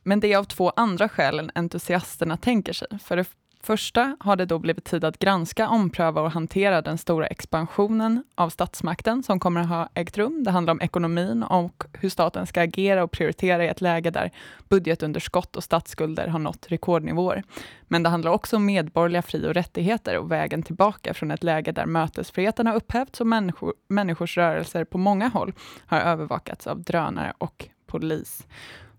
men 0.03 0.21
det 0.21 0.33
är 0.33 0.39
av 0.39 0.45
två 0.45 0.71
andra 0.71 1.09
skäl 1.09 1.39
än 1.39 1.51
entusiasterna 1.55 2.37
tänker 2.37 2.73
sig. 2.73 2.89
För 3.05 3.17
det 3.17 3.25
första 3.63 4.17
har 4.21 4.37
det 4.37 4.45
då 4.45 4.59
blivit 4.59 4.85
tid 4.85 5.05
att 5.05 5.19
granska, 5.19 5.69
ompröva 5.69 6.23
och 6.23 6.31
hantera 6.31 6.83
den 6.83 6.99
stora 6.99 7.27
expansionen 7.27 8.25
av 8.35 8.51
statsmakten 8.51 9.23
som 9.23 9.41
kommer 9.41 9.61
att 9.61 9.69
ha 9.69 9.89
ägt 9.95 10.19
rum. 10.19 10.45
Det 10.45 10.51
handlar 10.51 10.73
om 10.73 10.81
ekonomin 10.81 11.43
och 11.43 11.85
hur 11.93 12.09
staten 12.09 12.47
ska 12.47 12.63
agera 12.63 13.05
och 13.05 13.11
prioritera 13.11 13.65
i 13.65 13.69
ett 13.69 13.81
läge 13.81 14.11
där 14.11 14.31
budgetunderskott 14.69 15.57
och 15.57 15.65
statsskulder 15.65 16.27
har 16.27 16.39
nått 16.39 16.67
rekordnivåer. 16.69 17.43
Men 17.89 18.03
det 18.03 18.09
handlar 18.09 18.31
också 18.31 18.57
om 18.57 18.67
medborgerliga 18.67 19.23
fri 19.23 19.49
och 19.49 19.55
rättigheter 19.55 20.19
och 20.19 20.33
vägen 20.33 20.63
tillbaka 20.63 21.15
från 21.15 21.31
ett 21.31 21.43
läge 21.43 21.73
där 21.73 21.87
mötesfriheten 21.87 22.67
har 22.67 22.75
upphävts 22.75 23.21
och 23.21 23.27
människor, 23.27 23.75
människors 23.89 24.37
rörelser 24.37 24.85
på 24.85 24.99
många 24.99 25.29
håll 25.29 25.53
har 25.87 26.01
övervakats 26.01 26.67
av 26.67 26.83
drönare 26.83 27.33
och 27.39 27.69
polis. 27.87 28.47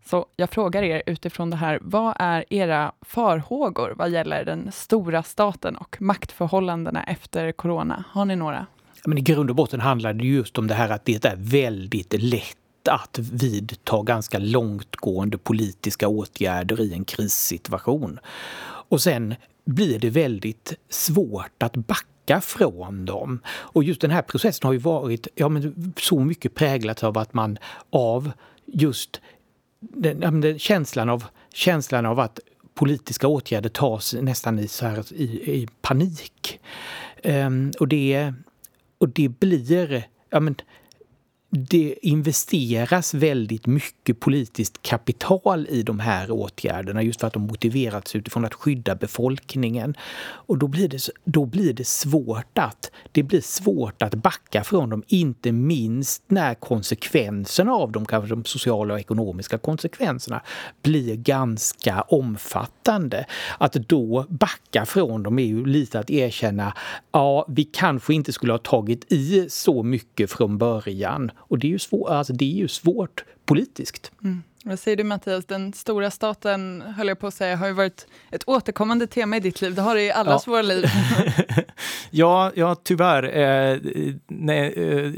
Så 0.06 0.26
jag 0.36 0.50
frågar 0.50 0.84
er 0.84 1.04
utifrån 1.06 1.50
det 1.50 1.56
här, 1.56 1.80
vad 1.82 2.16
är 2.20 2.54
era 2.54 2.92
farhågor 3.02 3.94
vad 3.98 4.10
gäller 4.10 4.46
den 4.46 4.72
stora 4.72 5.24
staten 5.24 5.76
och 5.76 6.02
maktförhållandena 6.02 7.04
efter 7.04 7.52
corona? 7.52 8.04
Har 8.10 8.26
ni 8.26 8.36
några? 8.36 8.66
Men 9.06 9.18
I 9.18 9.22
grund 9.22 9.50
och 9.50 9.56
botten 9.56 9.80
handlar 9.80 10.14
det 10.14 10.26
just 10.26 10.58
om 10.58 10.68
det 10.68 10.74
här 10.74 10.90
att 10.90 11.06
det 11.06 11.26
är 11.26 11.36
väldigt 11.38 12.14
lätt 12.24 12.58
att 12.90 13.20
vidta 13.20 14.04
ganska 14.04 14.40
långtgående 14.40 15.38
politiska 15.38 16.08
åtgärder 16.08 16.82
i 16.82 16.94
en 16.94 17.06
krissituation. 17.06 18.20
Och 18.64 19.02
sen 19.02 19.36
blir 19.66 20.00
det 20.00 20.10
väldigt 20.10 20.74
svårt 20.90 21.64
att 21.64 21.76
backa 21.76 22.42
från 22.42 23.06
dem. 23.06 23.40
Och 23.48 23.84
just 23.84 24.02
den 24.02 24.12
här 24.12 24.22
processen 24.22 24.68
har 24.68 24.74
ju 24.74 24.80
varit 24.80 25.28
ja, 25.36 25.50
men 25.50 25.94
så 25.98 26.20
mycket 26.20 26.56
präglat 26.56 27.04
av 27.04 27.18
att 27.18 27.34
man 27.34 27.58
av 27.90 28.32
just 28.66 29.22
den, 29.82 30.42
den, 30.42 30.60
känslan, 30.60 31.10
av, 31.10 31.26
känslan 31.54 32.06
av 32.06 32.20
att 32.20 32.40
politiska 32.74 33.28
åtgärder 33.28 33.70
tas 33.70 34.14
nästan 34.14 34.60
i, 34.60 34.68
så 34.68 34.86
här, 34.86 35.14
i, 35.14 35.24
i 35.54 35.68
panik. 35.82 36.60
Um, 37.24 37.72
och, 37.80 37.88
det, 37.88 38.34
och 38.98 39.10
det 39.10 39.30
blir... 39.30 40.04
Ja, 40.30 40.40
men, 40.40 40.56
det 41.54 41.96
investeras 42.02 43.14
väldigt 43.14 43.66
mycket 43.66 44.20
politiskt 44.20 44.82
kapital 44.82 45.68
i 45.70 45.84
de 45.84 46.00
här 46.00 46.32
åtgärderna 46.32 47.02
just 47.02 47.20
för 47.20 47.28
att 47.28 47.34
de 47.34 47.42
motiverats 47.42 48.16
utifrån 48.16 48.46
att 48.46 48.54
skydda 48.54 48.96
befolkningen. 48.96 49.96
Och 50.22 50.58
då 50.58 50.68
blir 50.68 50.88
det, 50.88 51.10
då 51.24 51.46
blir 51.46 51.74
det 51.74 51.88
svårt 51.88 52.58
att 52.58 52.92
det 53.12 53.24
blir 53.24 53.42
svårt 53.42 54.04
att 54.04 54.16
backa 54.16 54.64
från 54.64 54.90
dem, 54.90 55.04
inte 55.08 55.52
minst 55.52 56.24
när 56.28 56.54
konsekvenserna 56.54 57.72
av 57.74 57.92
dem, 57.92 58.06
kanske 58.06 58.30
de 58.30 58.46
sociala 58.46 58.94
och 58.94 59.00
ekonomiska 59.00 59.58
konsekvenserna, 59.58 60.42
blir 60.82 61.16
ganska 61.16 62.02
omfattande. 62.02 63.26
Att 63.58 63.74
då 63.74 64.26
backa 64.30 64.86
från 64.86 65.24
dem 65.24 65.40
är 65.40 65.46
ju 65.46 65.66
lite 65.66 66.00
att 66.00 66.10
erkänna, 66.10 66.74
ja, 67.12 67.46
vi 67.50 67.64
kanske 67.64 68.14
inte 68.14 68.34
skulle 68.34 68.54
ha 68.54 68.58
tagit 68.58 69.12
i 69.12 69.50
så 69.50 69.84
mycket 69.84 70.32
från 70.32 70.58
början 70.58 71.32
och 71.42 71.60
det 71.60 71.68
är 71.68 71.70
ju, 71.70 71.80
svår, 71.80 72.10
alltså 72.10 72.34
det 72.34 72.46
är 72.46 72.58
ju 72.58 72.68
svårt 72.68 73.24
politiskt. 73.46 74.12
Mm. 74.24 74.44
Vad 74.64 74.80
säger 74.80 74.98
du 74.98 75.04
Mattias, 75.04 75.46
den 75.46 75.74
stora 75.74 76.12
staten, 76.12 76.82
höll 76.82 77.08
jag 77.08 77.20
på 77.20 77.28
att 77.28 77.34
säga, 77.34 77.56
har 77.56 77.68
ju 77.68 77.74
varit 77.74 78.08
ett 78.32 78.44
återkommande 78.48 79.08
tema 79.08 79.38
i 79.38 79.40
ditt 79.40 79.62
liv. 79.62 79.76
Det 79.76 79.82
har 79.82 79.96
det 79.96 80.02
i 80.02 80.12
allas 80.12 80.44
ja. 80.46 80.52
våra 80.52 80.62
liv. 80.62 80.86
ja, 82.12 82.52
ja, 82.56 82.76
tyvärr. 82.76 83.24
Eh, 83.38 83.78
nej, 84.28 84.74
eh, 84.78 85.14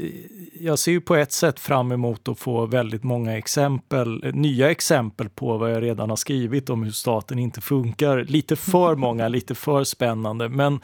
jag 0.60 0.78
ser 0.78 0.92
ju 0.92 1.00
på 1.00 1.16
ett 1.16 1.32
sätt 1.32 1.60
fram 1.60 1.92
emot 1.92 2.28
att 2.28 2.38
få 2.38 2.66
väldigt 2.66 3.02
många 3.02 3.38
exempel, 3.38 4.32
nya 4.34 4.70
exempel 4.70 5.28
på 5.28 5.58
vad 5.58 5.70
jag 5.70 5.82
redan 5.82 6.10
har 6.10 6.16
skrivit 6.16 6.70
om 6.70 6.82
hur 6.82 6.92
staten 6.92 7.38
inte 7.38 7.60
funkar. 7.60 8.24
Lite 8.24 8.56
för 8.56 8.94
många, 8.96 9.28
lite 9.28 9.54
för 9.54 9.84
spännande. 9.84 10.48
Men 10.48 10.74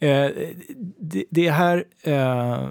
eh, 0.00 0.30
det, 0.98 1.24
det, 1.30 1.50
här 1.50 1.84
eh, 2.02 2.68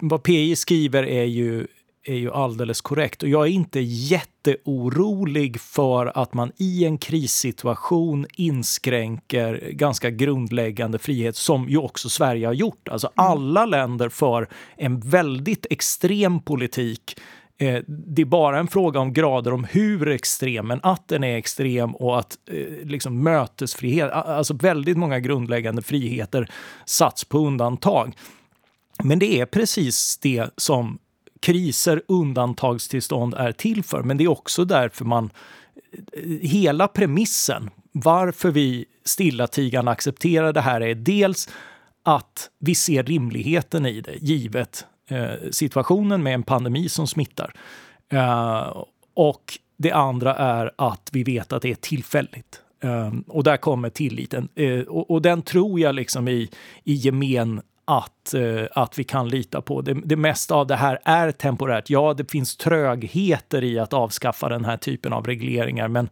vad 0.00 0.22
PI 0.22 0.56
skriver 0.56 1.02
är 1.02 1.24
ju 1.24 1.66
är 2.06 2.14
ju 2.14 2.32
alldeles 2.32 2.80
korrekt. 2.80 3.22
Och 3.22 3.28
jag 3.28 3.46
är 3.46 3.50
inte 3.50 3.80
jätteorolig 3.80 5.60
för 5.60 6.18
att 6.18 6.34
man 6.34 6.52
i 6.56 6.84
en 6.84 6.98
krissituation 6.98 8.26
inskränker 8.36 9.70
ganska 9.72 10.10
grundläggande 10.10 10.98
frihet 10.98 11.36
som 11.36 11.68
ju 11.68 11.78
också 11.78 12.08
Sverige 12.08 12.46
har 12.46 12.54
gjort. 12.54 12.88
Alltså 12.88 13.06
mm. 13.06 13.30
alla 13.30 13.66
länder 13.66 14.08
för 14.08 14.48
en 14.76 15.00
väldigt 15.00 15.66
extrem 15.70 16.40
politik 16.40 17.16
Eh, 17.58 17.82
det 17.86 18.22
är 18.22 18.26
bara 18.26 18.58
en 18.58 18.68
fråga 18.68 19.00
om 19.00 19.12
grader 19.12 19.52
om 19.52 19.64
hur 19.64 20.08
extrem, 20.08 20.66
men 20.66 20.80
att 20.82 21.08
den 21.08 21.24
är 21.24 21.36
extrem 21.36 21.94
och 21.94 22.18
att 22.18 22.38
eh, 22.50 22.86
liksom 22.86 23.22
mötesfrihet, 23.22 24.10
alltså 24.12 24.54
väldigt 24.54 24.96
många 24.96 25.20
grundläggande 25.20 25.82
friheter 25.82 26.50
satts 26.86 27.24
på 27.24 27.38
undantag. 27.38 28.14
Men 29.02 29.18
det 29.18 29.40
är 29.40 29.46
precis 29.46 30.18
det 30.18 30.50
som 30.56 30.98
kriser, 31.40 32.02
undantagstillstånd 32.08 33.34
är 33.34 33.52
till 33.52 33.84
för. 33.84 34.02
Men 34.02 34.16
det 34.16 34.24
är 34.24 34.28
också 34.28 34.64
därför 34.64 35.04
man... 35.04 35.30
Eh, 36.12 36.22
hela 36.40 36.88
premissen 36.88 37.70
varför 37.92 38.50
vi 38.50 38.84
stillatigande 39.04 39.90
accepterar 39.90 40.52
det 40.52 40.60
här 40.60 40.80
är 40.80 40.94
dels 40.94 41.48
att 42.02 42.50
vi 42.58 42.74
ser 42.74 43.02
rimligheten 43.02 43.86
i 43.86 44.00
det, 44.00 44.14
givet 44.20 44.86
eh, 45.08 45.50
situationen 45.50 46.22
med 46.22 46.34
en 46.34 46.42
pandemi 46.42 46.88
som 46.88 47.06
smittar. 47.06 47.54
Eh, 48.12 48.84
och 49.14 49.58
det 49.76 49.92
andra 49.92 50.34
är 50.34 50.70
att 50.78 51.08
vi 51.12 51.24
vet 51.24 51.52
att 51.52 51.62
det 51.62 51.70
är 51.70 51.74
tillfälligt. 51.74 52.60
Eh, 52.82 53.12
och 53.26 53.44
där 53.44 53.56
kommer 53.56 53.90
tilliten. 53.90 54.48
Eh, 54.54 54.80
och, 54.80 55.10
och, 55.10 55.22
den 55.22 55.42
tror 55.42 55.80
jag 55.80 55.94
liksom 55.94 56.28
i, 56.28 56.50
i 56.84 56.94
gemen 56.94 57.60
att, 57.84 58.34
eh, 58.34 58.66
att 58.72 58.98
vi 58.98 59.04
kan 59.04 59.28
lita 59.28 59.60
på. 59.60 59.80
Det, 59.80 59.94
det 60.04 60.16
mesta 60.16 60.54
av 60.54 60.66
det 60.66 60.76
här 60.76 60.98
är 61.04 61.32
temporärt. 61.32 61.90
Ja, 61.90 62.14
det 62.14 62.30
finns 62.30 62.56
trögheter 62.56 63.64
i 63.64 63.78
att 63.78 63.92
avskaffa 63.92 64.48
den 64.48 64.64
här 64.64 64.76
typen 64.76 65.12
av 65.12 65.26
regleringar, 65.26 65.88
men, 65.88 66.08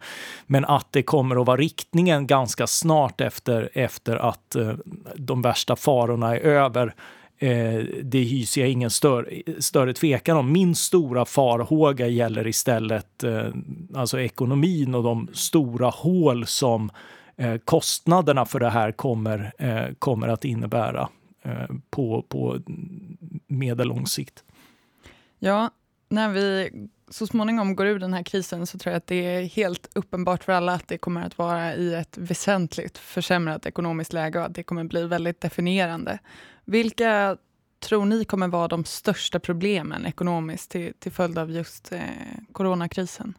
men 0.46 0.64
att 0.64 0.86
det 0.90 1.02
kommer 1.02 1.40
att 1.40 1.46
vara 1.46 1.56
riktningen 1.56 2.26
ganska 2.26 2.66
snart 2.66 3.20
efter, 3.20 3.70
efter 3.72 4.16
att 4.16 4.54
eh, 4.54 4.72
de 5.16 5.42
värsta 5.42 5.76
farorna 5.76 6.36
är 6.36 6.40
över 6.40 6.94
Eh, 7.42 7.84
det 8.02 8.18
hyser 8.18 8.60
jag 8.60 8.70
ingen 8.70 8.90
större, 8.90 9.42
större 9.58 9.92
tvekan 9.92 10.36
om. 10.36 10.52
Min 10.52 10.74
stora 10.74 11.24
farhåga 11.24 12.06
gäller 12.06 12.46
istället 12.46 13.24
eh, 13.24 13.46
alltså 13.94 14.20
ekonomin 14.20 14.94
och 14.94 15.02
de 15.02 15.28
stora 15.32 15.88
hål 15.88 16.46
som 16.46 16.90
eh, 17.36 17.56
kostnaderna 17.64 18.44
för 18.44 18.60
det 18.60 18.70
här 18.70 18.92
kommer, 18.92 19.52
eh, 19.58 19.94
kommer 19.98 20.28
att 20.28 20.44
innebära 20.44 21.08
Eh, 21.42 21.68
på, 21.90 22.22
på 22.28 22.60
medellång 23.46 24.06
sikt. 24.06 24.44
Ja, 25.38 25.70
när 26.08 26.28
vi 26.28 26.70
så 27.08 27.26
småningom 27.26 27.76
går 27.76 27.86
ur 27.86 27.98
den 27.98 28.14
här 28.14 28.22
krisen 28.22 28.66
så 28.66 28.78
tror 28.78 28.92
jag 28.92 28.96
att 28.96 29.06
det 29.06 29.26
är 29.26 29.42
helt 29.42 29.88
uppenbart 29.94 30.44
för 30.44 30.52
alla 30.52 30.74
att 30.74 30.88
det 30.88 30.98
kommer 30.98 31.26
att 31.26 31.38
vara 31.38 31.74
i 31.74 31.94
ett 31.94 32.18
väsentligt 32.18 32.98
försämrat 32.98 33.66
ekonomiskt 33.66 34.12
läge 34.12 34.38
och 34.38 34.44
att 34.44 34.54
det 34.54 34.62
kommer 34.62 34.84
bli 34.84 35.06
väldigt 35.06 35.40
definierande. 35.40 36.18
Vilka 36.64 37.36
tror 37.80 38.04
ni 38.04 38.24
kommer 38.24 38.48
vara 38.48 38.68
de 38.68 38.84
största 38.84 39.40
problemen 39.40 40.06
ekonomiskt 40.06 40.70
till, 40.70 40.92
till 40.98 41.12
följd 41.12 41.38
av 41.38 41.50
just 41.50 41.92
eh, 41.92 42.00
coronakrisen? 42.52 43.34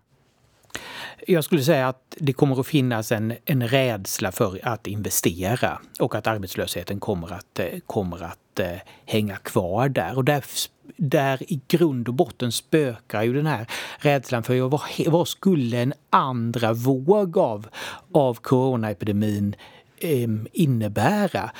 Jag 1.27 1.43
skulle 1.43 1.61
säga 1.61 1.87
att 1.87 2.15
det 2.19 2.33
kommer 2.33 2.59
att 2.59 2.67
finnas 2.67 3.11
en, 3.11 3.33
en 3.45 3.67
rädsla 3.67 4.31
för 4.31 4.67
att 4.67 4.87
investera 4.87 5.81
och 5.99 6.15
att 6.15 6.27
arbetslösheten 6.27 6.99
kommer 6.99 7.33
att, 7.33 7.59
eh, 7.59 7.79
kommer 7.85 8.23
att 8.23 8.59
eh, 8.59 8.77
hänga 9.05 9.35
kvar 9.35 9.89
där. 9.89 10.17
Och 10.17 10.25
där, 10.25 10.43
där 10.97 11.51
i 11.51 11.61
grund 11.67 12.07
och 12.07 12.13
botten 12.13 12.51
spökar 12.51 13.23
ju 13.23 13.33
den 13.33 13.45
här 13.45 13.67
rädslan 13.97 14.43
för 14.43 14.61
vad, 14.61 14.81
vad 15.07 15.27
skulle 15.27 15.81
en 15.81 15.93
andra 16.09 16.73
våg 16.73 17.37
av, 17.37 17.67
av 18.13 18.33
coronaepidemin 18.33 19.55
eh, 19.97 20.29
innebära? 20.51 21.51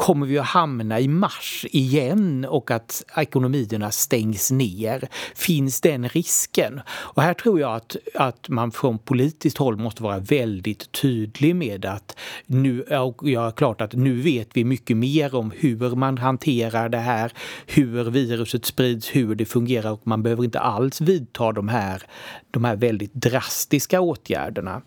Kommer 0.00 0.26
vi 0.26 0.38
att 0.38 0.46
hamna 0.46 1.00
i 1.00 1.08
mars 1.08 1.66
igen 1.70 2.44
och 2.44 2.70
att 2.70 3.04
ekonomierna 3.16 3.90
stängs 3.90 4.50
ner? 4.50 5.08
Finns 5.34 5.80
den 5.80 6.08
risken? 6.08 6.80
Och 6.88 7.22
här 7.22 7.34
tror 7.34 7.60
jag 7.60 7.74
att, 7.74 7.96
att 8.14 8.48
man 8.48 8.72
från 8.72 8.98
politiskt 8.98 9.58
håll 9.58 9.76
måste 9.76 10.02
vara 10.02 10.18
väldigt 10.18 10.92
tydlig 10.92 11.56
med 11.56 11.84
att 11.84 12.16
nu, 12.46 12.84
ja, 13.22 13.50
klart 13.50 13.80
att 13.80 13.92
nu 13.92 14.20
vet 14.20 14.48
vi 14.52 14.64
mycket 14.64 14.96
mer 14.96 15.34
om 15.34 15.52
hur 15.56 15.96
man 15.96 16.18
hanterar 16.18 16.88
det 16.88 16.98
här, 16.98 17.32
hur 17.66 18.04
viruset 18.04 18.64
sprids, 18.64 19.08
hur 19.08 19.34
det 19.34 19.44
fungerar 19.44 19.90
och 19.90 20.06
man 20.06 20.22
behöver 20.22 20.44
inte 20.44 20.60
alls 20.60 21.00
vidta 21.00 21.52
de 21.52 21.68
här, 21.68 22.02
de 22.50 22.64
här 22.64 22.76
väldigt 22.76 23.14
drastiska 23.14 24.00
åtgärderna. 24.00 24.82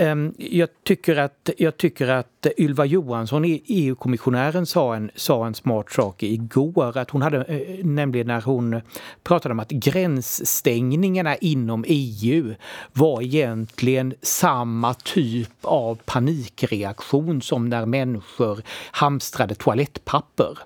Ehm, 0.00 0.34
jag 0.38 0.68
tycker 0.82 1.16
att, 1.16 1.50
jag 1.58 1.76
tycker 1.76 2.08
att 2.08 2.46
Ylva 2.58 2.84
Johansson, 2.84 3.44
EU-kommissionären, 3.66 4.66
sa 4.66 4.94
en, 4.94 5.10
sa 5.14 5.46
en 5.46 5.54
smart 5.54 5.90
sak 5.90 6.22
igår. 6.22 6.96
Att 6.98 7.10
hon 7.10 7.22
hade, 7.22 7.44
eh, 7.44 7.84
nämligen 7.84 8.26
när 8.26 8.40
hon 8.40 8.80
pratade 9.22 9.52
om 9.52 9.60
att 9.60 9.70
gränsstängningarna 9.70 11.36
inom 11.36 11.84
EU 11.88 12.54
var 12.92 13.22
egentligen 13.22 14.14
samma 14.22 14.94
typ 14.94 15.50
av 15.62 15.98
panikreaktion 16.04 17.42
som 17.42 17.68
när 17.68 17.86
människor 17.86 18.62
hamstrade 18.90 19.54
toalettpapper. 19.54 20.58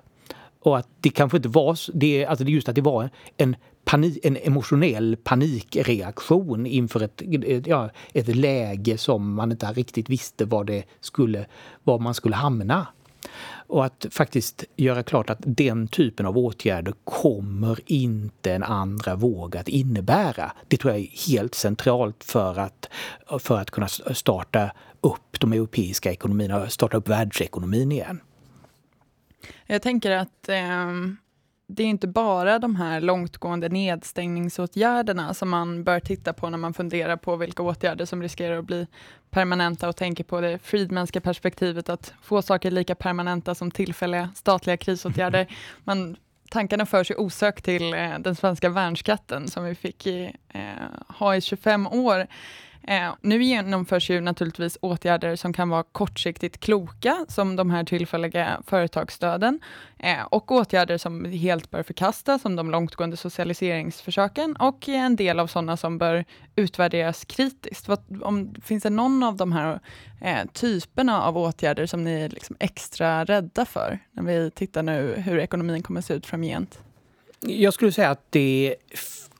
Och 0.63 0.77
att 0.77 0.87
det 1.01 1.09
kanske 1.09 1.37
inte 1.37 1.49
var, 1.49 1.77
det, 1.93 2.25
alltså 2.25 2.45
just 2.45 2.69
att 2.69 2.75
det 2.75 2.81
var 2.81 3.09
en 3.37 3.55
panik, 3.85 4.25
en 4.25 4.37
emotionell 4.37 5.17
panikreaktion 5.23 6.65
inför 6.65 7.03
ett, 7.03 7.21
ja, 7.67 7.89
ett 8.13 8.35
läge 8.35 8.97
som 8.97 9.33
man 9.33 9.51
inte 9.51 9.65
riktigt 9.65 10.09
visste 10.09 10.45
var, 10.45 10.63
det 10.63 10.83
skulle, 11.01 11.45
var 11.83 11.99
man 11.99 12.13
skulle 12.13 12.35
hamna. 12.35 12.87
Och 13.67 13.85
att 13.85 14.05
faktiskt 14.11 14.63
göra 14.75 15.03
klart 15.03 15.29
att 15.29 15.37
den 15.41 15.87
typen 15.87 16.25
av 16.25 16.37
åtgärder 16.37 16.93
kommer 17.03 17.79
inte 17.85 18.53
en 18.53 18.63
andra 18.63 19.15
våg 19.15 19.57
att 19.57 19.67
innebära. 19.67 20.51
Det 20.67 20.77
tror 20.77 20.93
jag 20.93 21.01
är 21.01 21.27
helt 21.31 21.55
centralt 21.55 22.23
för 22.23 22.59
att, 22.59 22.89
för 23.39 23.59
att 23.59 23.71
kunna 23.71 23.87
starta 23.87 24.71
upp 25.01 25.39
de 25.39 25.53
europeiska 25.53 26.11
ekonomierna, 26.11 26.69
starta 26.69 26.97
upp 26.97 27.09
världsekonomin 27.09 27.91
igen. 27.91 28.19
Jag 29.65 29.81
tänker 29.81 30.11
att 30.11 30.49
eh, 30.49 30.91
det 31.67 31.83
är 31.83 31.87
inte 31.87 32.07
bara 32.07 32.59
de 32.59 32.75
här 32.75 33.01
långtgående 33.01 33.69
nedstängningsåtgärderna 33.69 35.33
som 35.33 35.49
man 35.49 35.83
bör 35.83 35.99
titta 35.99 36.33
på 36.33 36.49
när 36.49 36.57
man 36.57 36.73
funderar 36.73 37.17
på 37.17 37.35
vilka 37.35 37.63
åtgärder 37.63 38.05
som 38.05 38.21
riskerar 38.21 38.59
att 38.59 38.65
bli 38.65 38.87
permanenta 39.29 39.89
och 39.89 39.95
tänker 39.95 40.23
på 40.23 40.41
det 40.41 40.59
Friedmanska 40.59 41.21
perspektivet 41.21 41.89
att 41.89 42.13
få 42.21 42.41
saker 42.41 42.71
lika 42.71 42.95
permanenta 42.95 43.55
som 43.55 43.71
tillfälliga 43.71 44.29
statliga 44.35 44.77
krisåtgärder. 44.77 45.47
Man, 45.83 46.15
tankarna 46.49 46.85
för 46.85 47.03
sig 47.03 47.15
osökt 47.15 47.65
till 47.65 47.93
eh, 47.93 48.19
den 48.19 48.35
svenska 48.35 48.69
värnskatten 48.69 49.47
som 49.47 49.65
vi 49.65 49.75
fick 49.75 50.07
i, 50.07 50.35
eh, 50.49 50.61
ha 51.07 51.35
i 51.35 51.41
25 51.41 51.87
år. 51.87 52.27
Eh, 52.87 53.13
nu 53.21 53.43
genomförs 53.43 54.09
ju 54.09 54.21
naturligtvis 54.21 54.77
åtgärder 54.81 55.35
som 55.35 55.53
kan 55.53 55.69
vara 55.69 55.83
kortsiktigt 55.83 56.59
kloka, 56.59 57.25
som 57.29 57.55
de 57.55 57.69
här 57.69 57.83
tillfälliga 57.83 58.61
företagsstöden, 58.67 59.59
eh, 59.99 60.23
och 60.29 60.51
åtgärder 60.51 60.97
som 60.97 61.25
helt 61.25 61.71
bör 61.71 61.83
förkastas, 61.83 62.41
som 62.41 62.55
de 62.55 62.71
långtgående 62.71 63.17
socialiseringsförsöken, 63.17 64.55
och 64.55 64.89
en 64.89 65.15
del 65.15 65.39
av 65.39 65.47
sådana 65.47 65.77
som 65.77 65.97
bör 65.97 66.25
utvärderas 66.55 67.25
kritiskt. 67.25 67.87
Vad, 67.87 68.23
om, 68.23 68.55
finns 68.63 68.83
det 68.83 68.89
någon 68.89 69.23
av 69.23 69.37
de 69.37 69.51
här 69.51 69.79
eh, 70.21 70.45
typerna 70.53 71.23
av 71.23 71.37
åtgärder 71.37 71.85
som 71.85 72.03
ni 72.03 72.21
är 72.21 72.29
liksom 72.29 72.55
extra 72.59 73.25
rädda 73.25 73.65
för, 73.65 73.99
när 74.11 74.23
vi 74.23 74.51
tittar 74.51 74.83
nu 74.83 75.13
hur 75.17 75.39
ekonomin 75.39 75.83
kommer 75.83 75.99
att 75.99 76.05
se 76.05 76.13
ut 76.13 76.25
framgent? 76.25 76.79
Jag 77.39 77.73
skulle 77.73 77.91
säga 77.91 78.09
att 78.09 78.31
det 78.31 78.75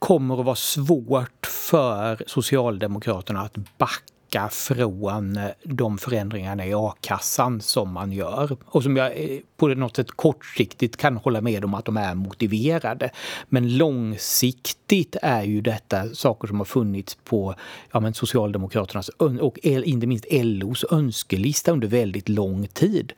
kommer 0.03 0.39
att 0.39 0.45
vara 0.45 0.55
svårt 0.55 1.45
för 1.45 2.23
Socialdemokraterna 2.27 3.41
att 3.41 3.57
backa 3.77 4.49
från 4.51 5.37
eh, 5.37 5.49
de 5.63 5.97
förändringarna 5.97 6.65
i 6.65 6.73
a-kassan 6.73 7.61
som 7.61 7.93
man 7.93 8.11
gör. 8.11 8.57
Och 8.65 8.83
som 8.83 8.97
jag 8.97 9.07
eh, 9.07 9.39
på 9.57 9.67
något 9.67 9.95
sätt 9.95 10.11
kortsiktigt 10.11 10.97
kan 10.97 11.17
hålla 11.17 11.41
med 11.41 11.65
om 11.65 11.73
att 11.73 11.85
de 11.85 11.97
är 11.97 12.15
motiverade. 12.15 13.09
Men 13.49 13.77
långsiktigt 13.77 15.15
är 15.21 15.43
ju 15.43 15.61
detta 15.61 16.09
saker 16.09 16.47
som 16.47 16.57
har 16.57 16.65
funnits 16.65 17.17
på 17.23 17.55
ja, 17.91 17.99
men 17.99 18.13
Socialdemokraternas 18.13 19.09
och 19.39 19.59
inte 19.63 20.07
minst 20.07 20.25
LOs 20.31 20.85
önskelista 20.91 21.71
under 21.71 21.87
väldigt 21.87 22.29
lång 22.29 22.67
tid 22.67 23.13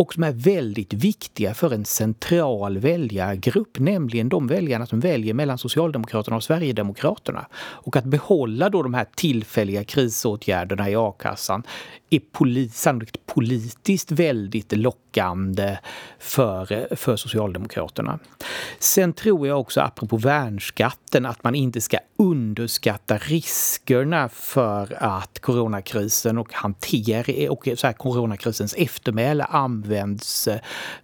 och 0.00 0.14
som 0.14 0.22
är 0.22 0.32
väldigt 0.32 0.92
viktiga 0.92 1.54
för 1.54 1.74
en 1.74 1.84
central 1.84 2.78
väljargrupp, 2.78 3.78
nämligen 3.78 4.28
de 4.28 4.46
väljarna 4.46 4.86
som 4.86 5.00
väljer 5.00 5.34
mellan 5.34 5.58
Socialdemokraterna 5.58 6.36
och 6.36 6.44
Sverigedemokraterna. 6.44 7.46
Och 7.54 7.96
att 7.96 8.04
behålla 8.04 8.70
då 8.70 8.82
de 8.82 8.94
här 8.94 9.06
tillfälliga 9.14 9.84
krisåtgärderna 9.84 10.90
i 10.90 10.96
a-kassan 10.96 11.62
är 12.10 12.20
polit, 12.32 12.74
sannolikt 12.74 13.26
politiskt 13.26 14.12
väldigt 14.12 14.72
lockande 14.72 15.78
för, 16.18 16.96
för 16.96 17.16
Socialdemokraterna. 17.16 18.18
Sen 18.78 19.12
tror 19.12 19.46
jag 19.46 19.60
också, 19.60 19.80
apropå 19.80 20.16
värnskatten, 20.16 21.26
att 21.26 21.44
man 21.44 21.54
inte 21.54 21.80
ska 21.80 21.98
underskatta 22.16 23.18
riskerna 23.18 24.28
för 24.28 24.96
att 25.02 25.38
coronakrisen 25.38 26.38
och 26.38 26.52
hantera 26.52 27.52
och 27.52 27.68
så 27.76 27.86
här, 27.86 27.94
coronakrisens 27.94 28.74
eftermäle 28.74 29.44
används 29.44 30.48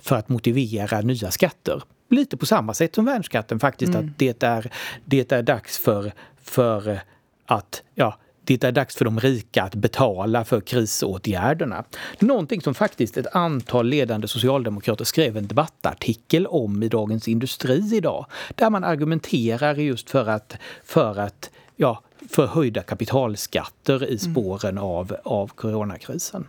för 0.01 0.17
att 0.17 0.29
motivera 0.29 1.01
nya 1.01 1.31
skatter 1.31 1.83
lite 2.11 2.37
på 2.37 2.47
samma 2.47 2.75
sätt 2.75 2.95
som 2.95 3.05
värnskatten 3.05 3.61
faktiskt, 3.61 3.95
mm. 3.95 4.07
att 4.07 4.19
det 4.19 4.43
är, 4.43 4.73
det 5.05 5.33
är 5.33 5.43
dags 5.43 5.79
för, 5.79 6.13
för 6.43 7.01
att 7.47 7.83
ja, 7.95 8.19
det 8.47 8.65
är 8.65 8.73
dags 8.73 8.97
för 8.97 9.05
de 9.05 9.21
rika 9.21 9.63
att 9.63 9.75
betala 9.75 10.45
för 10.45 10.61
krisåtgärderna. 10.61 11.85
Någonting 12.19 12.61
som 12.61 12.75
faktiskt 12.75 13.17
ett 13.17 13.35
antal 13.35 13.87
ledande 13.87 14.29
socialdemokrater 14.29 15.05
skrev 15.05 15.37
en 15.37 15.47
debattartikel 15.47 16.47
om 16.47 16.83
i 16.83 16.89
Dagens 16.89 17.29
Industri 17.29 17.97
idag. 17.97 18.27
Där 18.55 18.71
man 18.71 18.85
argumenterar 18.85 19.75
just 19.75 20.11
för 20.11 20.27
att, 20.27 20.57
för 20.85 21.19
att 21.19 21.51
ja, 21.77 22.03
för 22.31 22.47
höjda 22.47 22.83
kapitalskatter 22.83 24.05
i 24.05 24.07
mm. 24.07 24.19
spåren 24.19 24.79
av, 24.79 25.17
av 25.25 25.49
coronakrisen. 25.49 26.47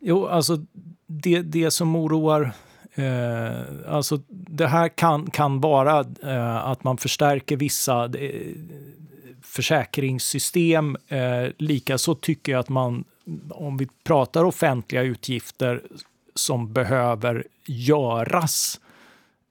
Jo, 0.00 0.26
alltså 0.26 0.58
det, 1.06 1.42
det 1.42 1.70
som 1.70 1.96
oroar 1.96 2.54
Eh, 2.98 3.60
alltså 3.88 4.20
det 4.28 4.66
här 4.66 4.88
kan, 4.88 5.30
kan 5.30 5.60
vara 5.60 6.04
eh, 6.22 6.56
att 6.56 6.84
man 6.84 6.98
förstärker 6.98 7.56
vissa 7.56 8.04
eh, 8.04 8.52
försäkringssystem. 9.58 10.96
Eh, 11.08 11.50
Likaså 11.58 12.14
tycker 12.14 12.52
jag 12.52 12.58
att 12.58 12.68
man, 12.68 13.04
om 13.50 13.76
vi 13.76 13.88
pratar 14.04 14.44
offentliga 14.44 15.02
utgifter 15.02 15.82
som 16.34 16.72
behöver 16.72 17.44
göras, 17.66 18.80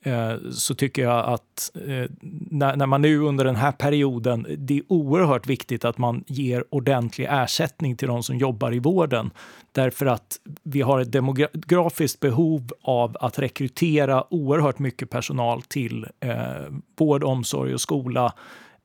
eh, 0.03 0.33
så 0.51 0.75
tycker 0.75 1.01
jag 1.01 1.25
att 1.25 1.71
eh, 1.75 2.11
när, 2.51 2.75
när, 2.75 2.85
man 2.85 3.01
nu 3.01 3.19
under 3.19 3.45
den 3.45 3.55
här 3.55 3.71
perioden, 3.71 4.47
det 4.57 4.77
är 4.77 4.83
oerhört 4.87 5.47
viktigt 5.47 5.85
att 5.85 5.97
man 5.97 6.23
ger 6.27 6.63
ordentlig 6.69 7.27
ersättning 7.29 7.95
till 7.95 8.07
de 8.07 8.23
som 8.23 8.37
jobbar 8.37 8.73
i 8.73 8.79
vården. 8.79 9.31
Därför 9.71 10.05
att 10.05 10.39
vi 10.63 10.81
har 10.81 10.99
ett 10.99 11.11
demografiskt 11.11 12.19
behov 12.19 12.71
av 12.81 13.17
att 13.19 13.39
rekrytera 13.39 14.33
oerhört 14.33 14.79
mycket 14.79 15.09
personal 15.09 15.61
till 15.61 16.07
eh, 16.19 16.73
vård, 16.97 17.23
omsorg 17.23 17.73
och 17.73 17.81
skola. 17.81 18.33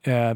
Eh, 0.03 0.35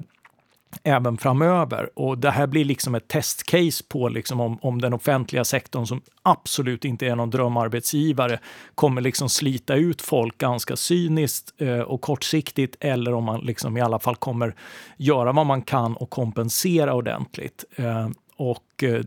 Även 0.82 1.18
framöver. 1.18 1.90
Och 1.94 2.18
det 2.18 2.30
här 2.30 2.46
blir 2.46 2.64
liksom 2.64 2.94
ett 2.94 3.08
testcase 3.08 3.84
på 3.88 4.08
liksom 4.08 4.40
om, 4.40 4.58
om 4.62 4.80
den 4.80 4.92
offentliga 4.92 5.44
sektorn, 5.44 5.86
som 5.86 6.00
absolut 6.22 6.84
inte 6.84 7.06
är 7.06 7.16
någon 7.16 7.30
drömarbetsgivare, 7.30 8.38
kommer 8.74 9.00
liksom 9.00 9.28
slita 9.28 9.74
ut 9.74 10.02
folk 10.02 10.38
ganska 10.38 10.76
cyniskt 10.76 11.54
eh, 11.58 11.80
och 11.80 12.00
kortsiktigt 12.00 12.76
eller 12.80 13.14
om 13.14 13.24
man 13.24 13.40
liksom 13.40 13.76
i 13.76 13.80
alla 13.80 13.98
fall 13.98 14.16
kommer 14.16 14.54
göra 14.96 15.32
vad 15.32 15.46
man 15.46 15.62
kan 15.62 15.96
och 15.96 16.10
kompensera 16.10 16.94
ordentligt. 16.94 17.64
Eh, 17.76 18.08
och 18.36 18.82
eh, 18.82 19.00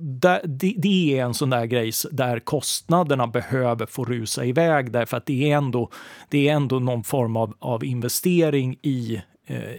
det, 0.00 0.40
det, 0.76 1.18
är 1.18 1.24
en 1.24 1.34
sån 1.34 1.50
där 1.50 1.66
grej 1.66 1.92
där 2.10 2.38
kostnaderna 2.38 3.26
behöver 3.26 3.86
få 3.86 4.04
rusa 4.04 4.44
iväg 4.44 4.92
därför 4.92 5.16
att 5.16 5.26
det 5.26 5.52
är 5.52 5.56
ändå, 5.56 5.90
det 6.28 6.48
är 6.48 6.54
ändå 6.54 6.78
någon 6.78 7.04
form 7.04 7.36
av, 7.36 7.54
av 7.58 7.84
investering 7.84 8.76
i 8.82 9.22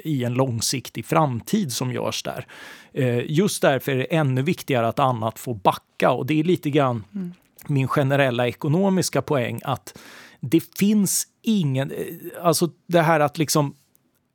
i 0.04 0.24
en 0.24 0.34
långsiktig 0.34 1.06
framtid 1.06 1.72
som 1.74 1.92
görs 1.92 2.24
där. 2.24 2.48
Eh, 2.94 3.32
just 3.32 3.62
därför 3.62 3.92
är 3.92 3.96
det 3.96 4.16
ännu 4.16 4.42
viktigare 4.42 4.88
att 4.88 5.00
annat 5.00 5.40
får 5.40 5.56
backa 5.56 6.12
och 6.12 6.26
det 6.26 6.40
är 6.40 6.44
lite 6.44 6.70
grann 6.70 7.04
mm. 7.16 7.34
min 7.68 7.88
generella 7.88 8.48
ekonomiska 8.48 9.22
poäng 9.22 9.62
att 9.64 9.98
det 10.40 10.78
finns 10.78 11.28
ingen, 11.42 11.92
eh, 11.92 11.98
alltså 12.42 12.70
det 12.88 13.02
här 13.02 13.20
att 13.20 13.38
liksom 13.38 13.76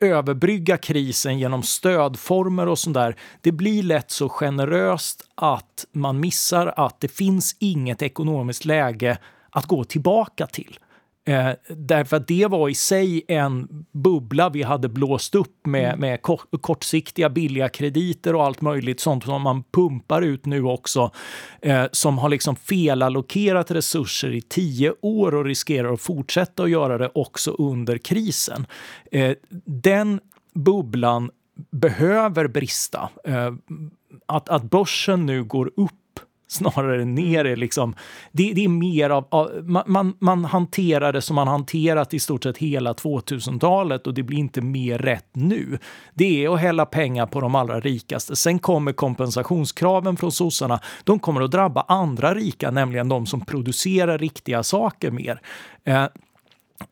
överbrygga 0.01 0.77
krisen 0.77 1.39
genom 1.39 1.63
stödformer 1.63 2.69
och 2.69 2.79
sånt 2.79 2.95
där. 2.95 3.17
Det 3.41 3.53
blir 3.53 3.83
lätt 3.83 4.11
så 4.11 4.29
generöst 4.29 5.25
att 5.35 5.87
man 5.93 6.21
missar 6.21 6.73
att 6.77 7.01
det 7.01 7.09
finns 7.09 7.57
inget 7.59 8.03
ekonomiskt 8.03 8.65
läge 8.65 9.19
att 9.51 9.67
gå 9.67 9.85
tillbaka 9.85 10.47
till. 10.47 10.79
Eh, 11.25 11.51
därför 11.69 12.17
att 12.17 12.29
det 12.29 12.47
var 12.47 12.69
i 12.69 12.75
sig 12.75 13.23
en 13.29 13.69
bubbla 13.93 14.49
vi 14.49 14.63
hade 14.63 14.89
blåst 14.89 15.35
upp 15.35 15.67
med, 15.67 15.95
mm. 15.95 16.01
med 16.01 16.23
kortsiktiga 16.61 17.31
billiga 17.31 17.69
krediter 17.69 18.35
och 18.35 18.45
allt 18.45 18.61
möjligt 18.61 19.01
sånt 19.01 19.25
som 19.25 19.43
man 19.43 19.63
pumpar 19.73 20.23
ut 20.23 20.47
nu 20.47 20.63
också. 20.63 21.11
Eh, 21.63 21.85
som 21.93 22.19
har 22.19 22.29
liksom 22.29 22.57
felallokerat 22.57 23.71
resurser 23.71 24.33
i 24.33 24.43
tio 24.43 24.93
år 25.01 25.35
och 25.35 25.45
riskerar 25.45 25.93
att 25.93 26.01
fortsätta 26.01 26.63
att 26.63 26.71
göra 26.71 26.99
det 26.99 27.11
också 27.15 27.51
under 27.51 27.99
krisen. 27.99 28.67
Eh, 29.13 29.37
den 29.65 30.21
bubblan 30.55 31.31
behöver 31.71 32.49
brista. 32.49 33.09
Eh, 33.25 33.53
att, 34.27 34.49
att 34.49 34.63
börsen 34.63 35.27
nu 35.27 35.45
går 35.45 35.71
upp 35.77 35.93
snarare 36.51 37.05
ner 37.05 37.45
är 37.45 37.57
liksom, 37.57 37.95
det, 38.33 38.53
det 38.53 38.65
är 38.65 38.69
mer 38.69 39.11
av, 39.11 39.27
av 39.31 39.51
man, 39.87 40.15
man, 40.19 40.45
hanterar 40.45 41.13
det 41.13 41.23
som 41.23 41.37
man 41.37 41.49
hanterat 41.49 42.15
i 42.15 42.19
stort 42.19 42.43
sett 42.43 42.59
hela 42.59 42.93
2000-talet 42.93 44.07
och 44.07 44.15
det 44.15 44.23
blir 44.23 44.39
inte 44.39 44.61
mer 44.61 44.99
rätt 44.99 45.29
nu. 45.33 45.79
Det 46.15 46.45
är 46.45 46.55
att 46.55 46.61
hälla 46.61 46.87
pengar 46.87 47.27
på 47.27 47.41
de 47.41 47.55
allra 47.55 47.81
rikaste. 47.81 48.37
Sen 48.37 48.59
kommer 48.59 48.93
kompensationskraven 48.93 50.17
från 50.17 50.33
sossarna. 50.33 50.81
De 51.05 51.19
kommer 51.19 51.41
att 51.41 51.51
drabba 51.51 51.85
andra 51.89 52.35
rika, 52.35 52.71
nämligen 52.71 53.09
de 53.09 53.27
som 53.27 53.41
producerar 53.41 54.19
riktiga 54.19 54.63
saker 54.63 55.11
mer. 55.11 55.41
Eh, 55.85 56.07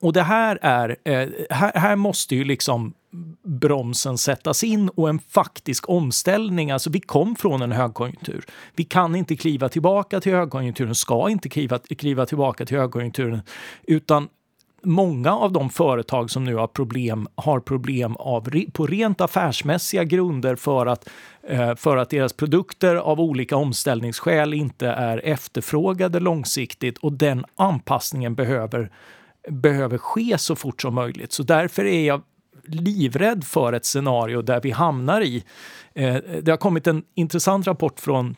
och 0.00 0.12
det 0.12 0.22
här 0.22 0.58
är, 0.62 0.96
eh, 1.04 1.28
här, 1.50 1.72
här 1.74 1.96
måste 1.96 2.36
ju 2.36 2.44
liksom 2.44 2.94
bromsen 3.42 4.18
sättas 4.18 4.64
in 4.64 4.88
och 4.88 5.08
en 5.08 5.18
faktisk 5.18 5.88
omställning. 5.88 6.70
Alltså 6.70 6.90
vi 6.90 7.00
kom 7.00 7.36
från 7.36 7.62
en 7.62 7.72
högkonjunktur. 7.72 8.44
Vi 8.76 8.84
kan 8.84 9.16
inte 9.16 9.36
kliva 9.36 9.68
tillbaka 9.68 10.20
till 10.20 10.32
högkonjunkturen, 10.32 10.94
ska 10.94 11.30
inte 11.30 11.48
kliva, 11.48 11.78
kliva 11.78 12.26
tillbaka 12.26 12.66
till 12.66 12.78
högkonjunkturen, 12.78 13.40
utan 13.82 14.28
många 14.82 15.32
av 15.32 15.52
de 15.52 15.70
företag 15.70 16.30
som 16.30 16.44
nu 16.44 16.54
har 16.54 16.66
problem 16.66 17.28
har 17.34 17.60
problem 17.60 18.16
av, 18.16 18.50
på 18.72 18.86
rent 18.86 19.20
affärsmässiga 19.20 20.04
grunder 20.04 20.56
för 20.56 20.86
att, 20.86 21.08
eh, 21.48 21.74
för 21.74 21.96
att 21.96 22.10
deras 22.10 22.32
produkter 22.32 22.96
av 22.96 23.20
olika 23.20 23.56
omställningsskäl 23.56 24.54
inte 24.54 24.88
är 24.88 25.18
efterfrågade 25.18 26.20
långsiktigt 26.20 26.98
och 26.98 27.12
den 27.12 27.44
anpassningen 27.56 28.34
behöver 28.34 28.90
behöver 29.48 29.98
ske 29.98 30.38
så 30.38 30.56
fort 30.56 30.82
som 30.82 30.94
möjligt. 30.94 31.32
Så 31.32 31.42
därför 31.42 31.84
är 31.84 32.06
jag 32.06 32.22
livrädd 32.74 33.44
för 33.44 33.72
ett 33.72 33.84
scenario 33.84 34.42
där 34.42 34.60
vi 34.60 34.70
hamnar 34.70 35.20
i... 35.20 35.44
Eh, 35.94 36.16
det 36.42 36.50
har 36.50 36.56
kommit 36.56 36.86
en 36.86 37.02
intressant 37.14 37.66
rapport 37.66 38.00
från 38.00 38.36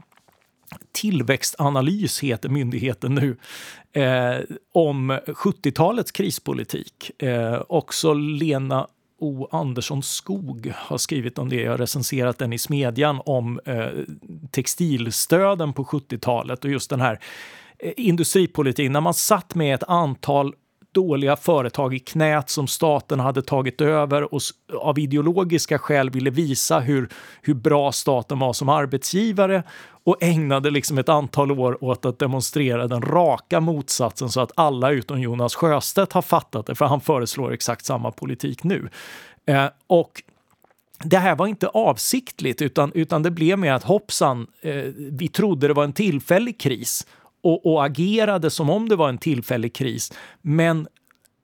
Tillväxtanalys 0.92 2.20
heter 2.20 2.48
myndigheten 2.48 3.14
nu, 3.14 3.36
eh, 4.02 4.40
om 4.72 5.10
70-talets 5.26 6.12
krispolitik. 6.12 7.22
Eh, 7.22 7.62
också 7.68 8.14
Lena 8.14 8.86
O 9.20 9.48
Andersson 9.50 10.02
Skog 10.02 10.72
har 10.76 10.98
skrivit 10.98 11.38
om 11.38 11.48
det. 11.48 11.62
Jag 11.62 11.70
har 11.70 11.78
recenserat 11.78 12.38
den 12.38 12.52
i 12.52 12.58
Smedjan 12.58 13.20
om 13.24 13.60
eh, 13.64 13.86
textilstöden 14.50 15.72
på 15.72 15.84
70-talet 15.84 16.64
och 16.64 16.70
just 16.70 16.90
den 16.90 17.00
här 17.00 17.20
eh, 17.78 17.92
industripolitiken 17.96 18.92
när 18.92 19.00
man 19.00 19.14
satt 19.14 19.54
med 19.54 19.74
ett 19.74 19.82
antal 19.82 20.54
dåliga 20.92 21.36
företag 21.36 21.94
i 21.94 21.98
knät 21.98 22.50
som 22.50 22.66
staten 22.66 23.20
hade 23.20 23.42
tagit 23.42 23.80
över 23.80 24.34
och 24.34 24.40
av 24.80 24.98
ideologiska 24.98 25.78
skäl 25.78 26.10
ville 26.10 26.30
visa 26.30 26.80
hur, 26.80 27.08
hur 27.42 27.54
bra 27.54 27.92
staten 27.92 28.38
var 28.38 28.52
som 28.52 28.68
arbetsgivare 28.68 29.62
och 30.04 30.16
ägnade 30.20 30.70
liksom 30.70 30.98
ett 30.98 31.08
antal 31.08 31.50
år 31.50 31.84
åt 31.84 32.04
att 32.04 32.18
demonstrera 32.18 32.86
den 32.86 33.02
raka 33.02 33.60
motsatsen 33.60 34.28
så 34.28 34.40
att 34.40 34.52
alla 34.54 34.90
utom 34.90 35.20
Jonas 35.20 35.54
Sjöstedt 35.54 36.12
har 36.12 36.22
fattat 36.22 36.66
det, 36.66 36.74
för 36.74 36.84
han 36.84 37.00
föreslår 37.00 37.52
exakt 37.52 37.84
samma 37.84 38.10
politik 38.10 38.64
nu. 38.64 38.88
Eh, 39.46 39.66
och 39.86 40.22
det 41.04 41.18
här 41.18 41.36
var 41.36 41.46
inte 41.46 41.68
avsiktligt, 41.68 42.62
utan, 42.62 42.92
utan 42.94 43.22
det 43.22 43.30
blev 43.30 43.58
med 43.58 43.74
att 43.74 43.84
hoppsan, 43.84 44.46
eh, 44.60 44.74
vi 44.96 45.28
trodde 45.28 45.68
det 45.68 45.74
var 45.74 45.84
en 45.84 45.92
tillfällig 45.92 46.60
kris 46.60 47.06
och, 47.42 47.66
och 47.66 47.84
agerade 47.84 48.50
som 48.50 48.70
om 48.70 48.88
det 48.88 48.96
var 48.96 49.08
en 49.08 49.18
tillfällig 49.18 49.74
kris. 49.74 50.12
Men 50.42 50.88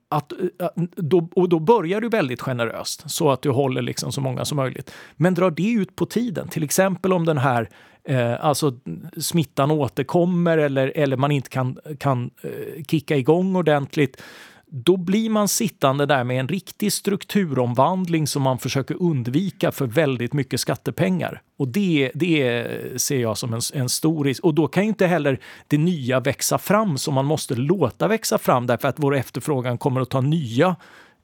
att, 0.08 0.32
eh, 0.32 0.68
då, 0.96 1.28
och 1.36 1.48
då 1.48 1.58
börjar 1.58 2.00
du 2.00 2.08
väldigt 2.08 2.40
generöst 2.40 3.10
så 3.10 3.30
att 3.30 3.42
du 3.42 3.50
håller 3.50 3.82
liksom 3.82 4.12
så 4.12 4.20
många 4.20 4.44
som 4.44 4.56
möjligt. 4.56 4.90
Men 5.16 5.34
drar 5.34 5.50
det 5.50 5.70
ut 5.70 5.96
på 5.96 6.06
tiden, 6.06 6.48
till 6.48 6.62
exempel 6.62 7.12
om 7.12 7.24
den 7.24 7.38
här 7.38 7.68
eh, 8.04 8.44
alltså 8.44 8.72
smittan 9.16 9.70
återkommer 9.70 10.58
eller, 10.58 10.92
eller 10.94 11.16
man 11.16 11.30
inte 11.30 11.50
kan, 11.50 11.78
kan 11.98 12.30
eh, 12.42 12.84
kicka 12.88 13.16
igång 13.16 13.56
ordentligt, 13.56 14.22
då 14.70 14.96
blir 14.96 15.30
man 15.30 15.48
sittande 15.48 16.06
där 16.06 16.24
med 16.24 16.40
en 16.40 16.48
riktig 16.48 16.92
strukturomvandling 16.92 18.26
som 18.26 18.42
man 18.42 18.58
försöker 18.58 19.02
undvika 19.02 19.72
för 19.72 19.86
väldigt 19.86 20.32
mycket 20.32 20.60
skattepengar. 20.60 21.42
Och 21.58 21.68
det, 21.68 22.10
det 22.14 22.66
ser 22.96 23.18
jag 23.18 23.38
som 23.38 23.54
en, 23.54 23.60
en 23.74 23.88
stor 23.88 24.24
risk. 24.24 24.44
Och 24.44 24.54
då 24.54 24.68
kan 24.68 24.82
ju 24.82 24.88
inte 24.88 25.06
heller 25.06 25.40
det 25.66 25.78
nya 25.78 26.20
växa 26.20 26.58
fram 26.58 26.98
som 26.98 27.14
man 27.14 27.24
måste 27.24 27.54
låta 27.54 28.08
växa 28.08 28.38
fram 28.38 28.66
därför 28.66 28.88
att 28.88 28.98
vår 28.98 29.16
efterfrågan 29.16 29.78
kommer 29.78 30.00
att 30.00 30.10
ta 30.10 30.20
nya 30.20 30.76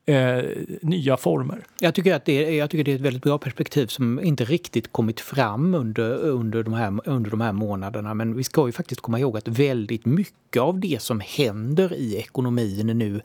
eh, 0.07 0.43
nya 0.83 1.17
former. 1.17 1.65
Jag 1.81 1.95
tycker, 1.95 2.15
att 2.15 2.25
det, 2.25 2.57
jag 2.57 2.71
tycker 2.71 2.85
det 2.85 2.93
är 2.93 2.97
ett 2.97 3.01
väldigt 3.01 3.23
bra 3.23 3.39
perspektiv 3.39 3.87
som 3.87 4.21
inte 4.21 4.45
riktigt 4.45 4.93
kommit 4.93 5.21
fram 5.21 5.75
under, 5.75 6.15
under, 6.15 6.63
de 6.63 6.75
här, 6.75 7.01
under 7.05 7.31
de 7.31 7.41
här 7.41 7.53
månaderna. 7.53 8.15
Men 8.15 8.37
vi 8.37 8.45
ska 8.45 8.67
ju 8.67 8.73
faktiskt 8.73 9.01
komma 9.01 9.19
ihåg 9.19 9.37
att 9.37 9.49
väldigt 9.49 10.07
mycket 10.07 10.63
av 10.63 10.81
det 10.81 11.03
som 11.03 11.21
händer 11.21 11.93
i 11.95 12.17
ekonomin 12.17 12.87
nu 12.87 13.21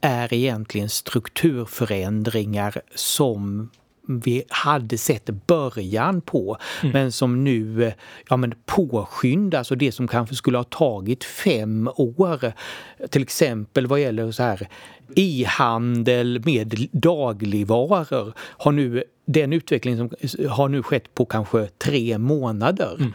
är 0.00 0.34
egentligen 0.34 0.88
strukturförändringar 0.88 2.80
som 2.94 3.70
vi 4.06 4.42
hade 4.48 4.98
sett 4.98 5.30
början 5.46 6.20
på 6.20 6.56
mm. 6.82 6.92
men 6.92 7.12
som 7.12 7.44
nu 7.44 7.92
ja, 8.28 8.36
men 8.36 8.54
påskyndas 8.66 9.70
och 9.70 9.78
det 9.78 9.92
som 9.92 10.08
kanske 10.08 10.34
skulle 10.34 10.56
ha 10.56 10.64
tagit 10.64 11.24
fem 11.24 11.90
år. 11.96 12.52
Till 13.10 13.22
exempel 13.22 13.86
vad 13.86 14.00
gäller 14.00 14.32
så 14.32 14.42
här 14.42 14.68
e-handel 15.16 16.42
med 16.44 16.88
dagligvaror 16.92 18.32
har 18.38 18.72
nu 18.72 19.04
den 19.26 19.52
utveckling 19.52 19.96
som 19.96 20.10
har 20.48 20.68
nu 20.68 20.82
skett 20.82 21.14
på 21.14 21.24
kanske 21.24 21.66
tre 21.66 22.18
månader. 22.18 22.96
Mm. 22.98 23.12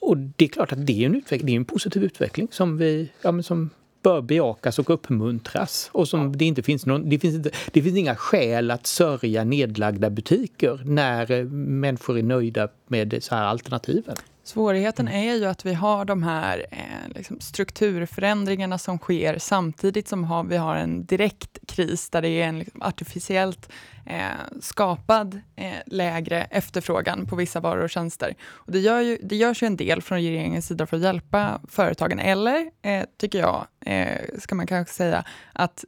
Och 0.00 0.16
det 0.16 0.44
är 0.44 0.48
klart 0.48 0.72
att 0.72 0.86
det 0.86 1.02
är 1.02 1.06
en, 1.06 1.14
utveckling, 1.14 1.46
det 1.46 1.52
är 1.52 1.56
en 1.56 1.64
positiv 1.64 2.04
utveckling 2.04 2.48
som 2.50 2.76
vi, 2.76 3.10
ja, 3.22 3.32
men 3.32 3.42
som 3.42 3.70
bör 4.04 4.20
bejakas 4.20 4.78
och 4.78 4.90
uppmuntras. 4.90 5.90
Och 5.92 6.08
som 6.08 6.36
det, 6.36 6.44
inte 6.44 6.62
finns 6.62 6.86
någon, 6.86 7.08
det, 7.08 7.18
finns 7.18 7.34
inte, 7.34 7.50
det 7.72 7.82
finns 7.82 7.96
inga 7.96 8.16
skäl 8.16 8.70
att 8.70 8.86
sörja 8.86 9.44
nedlagda 9.44 10.10
butiker 10.10 10.80
när 10.84 11.30
eh, 11.30 11.44
människor 11.44 12.18
är 12.18 12.22
nöjda 12.22 12.68
med 12.86 13.22
så 13.22 13.34
här 13.34 13.44
alternativen. 13.44 14.16
Svårigheten 14.44 15.08
mm. 15.08 15.28
är 15.28 15.34
ju 15.34 15.44
att 15.44 15.66
vi 15.66 15.74
har 15.74 16.04
de 16.04 16.22
här 16.22 16.66
eh, 16.70 17.08
liksom 17.14 17.40
strukturförändringarna 17.40 18.78
som 18.78 18.98
sker 18.98 19.38
samtidigt 19.38 20.08
som 20.08 20.24
har, 20.24 20.44
vi 20.44 20.56
har 20.56 20.76
en 20.76 21.06
direkt 21.06 21.58
kris 21.68 22.10
där 22.10 22.22
det 22.22 22.28
är 22.28 22.48
en 22.48 22.58
liksom, 22.58 22.82
artificiellt 22.82 23.72
eh, 24.06 24.58
skapad 24.60 25.40
eh, 25.56 25.72
lägre 25.86 26.44
efterfrågan 26.44 27.26
på 27.26 27.36
vissa 27.36 27.60
varor 27.60 27.84
och 27.84 27.90
tjänster. 27.90 28.34
Och 28.42 28.72
det, 28.72 28.78
gör 28.78 29.00
ju, 29.00 29.18
det 29.22 29.36
görs 29.36 29.62
ju 29.62 29.66
en 29.66 29.76
del 29.76 30.02
från 30.02 30.18
regeringens 30.18 30.66
sida 30.66 30.86
för 30.86 30.96
att 30.96 31.02
hjälpa 31.02 31.60
företagen, 31.68 32.18
eller 32.18 32.70
eh, 32.82 33.04
tycker 33.18 33.38
jag, 33.38 33.66
eh, 33.86 34.20
ska 34.38 34.54
man 34.54 34.66
kanske 34.66 34.94
säga, 34.94 35.24
att 35.52 35.84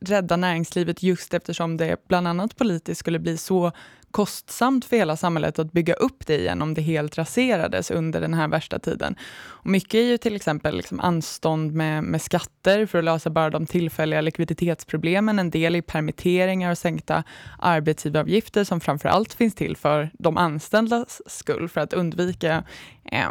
rädda 0.00 0.36
näringslivet 0.36 1.02
just 1.02 1.34
eftersom 1.34 1.76
det 1.76 2.08
bland 2.08 2.28
annat 2.28 2.56
politiskt 2.56 3.00
skulle 3.00 3.18
bli 3.18 3.36
så 3.36 3.72
kostsamt 4.14 4.84
för 4.84 4.96
hela 4.96 5.16
samhället 5.16 5.58
att 5.58 5.72
bygga 5.72 5.94
upp 5.94 6.26
det 6.26 6.38
igen 6.38 6.62
om 6.62 6.74
det 6.74 6.82
helt 6.82 7.18
raserades 7.18 7.90
under 7.90 8.20
den 8.20 8.34
här 8.34 8.48
värsta 8.48 8.78
tiden. 8.78 9.16
Och 9.42 9.66
mycket 9.66 9.94
är 9.94 10.02
ju 10.02 10.18
till 10.18 10.36
exempel 10.36 10.76
liksom 10.76 11.00
anstånd 11.00 11.72
med, 11.72 12.04
med 12.04 12.22
skatter 12.22 12.86
för 12.86 12.98
att 12.98 13.04
lösa 13.04 13.30
bara 13.30 13.50
de 13.50 13.66
tillfälliga 13.66 14.20
likviditetsproblemen. 14.20 15.38
En 15.38 15.50
del 15.50 15.74
är 15.74 15.82
permitteringar 15.82 16.70
och 16.70 16.78
sänkta 16.78 17.24
arbetsgivaravgifter 17.58 18.64
som 18.64 18.80
framför 18.80 19.08
allt 19.08 19.32
finns 19.32 19.54
till 19.54 19.76
för 19.76 20.10
de 20.18 20.36
anställdas 20.36 21.22
skull 21.26 21.68
för 21.68 21.80
att 21.80 21.92
undvika 21.92 22.64
eh, 23.12 23.30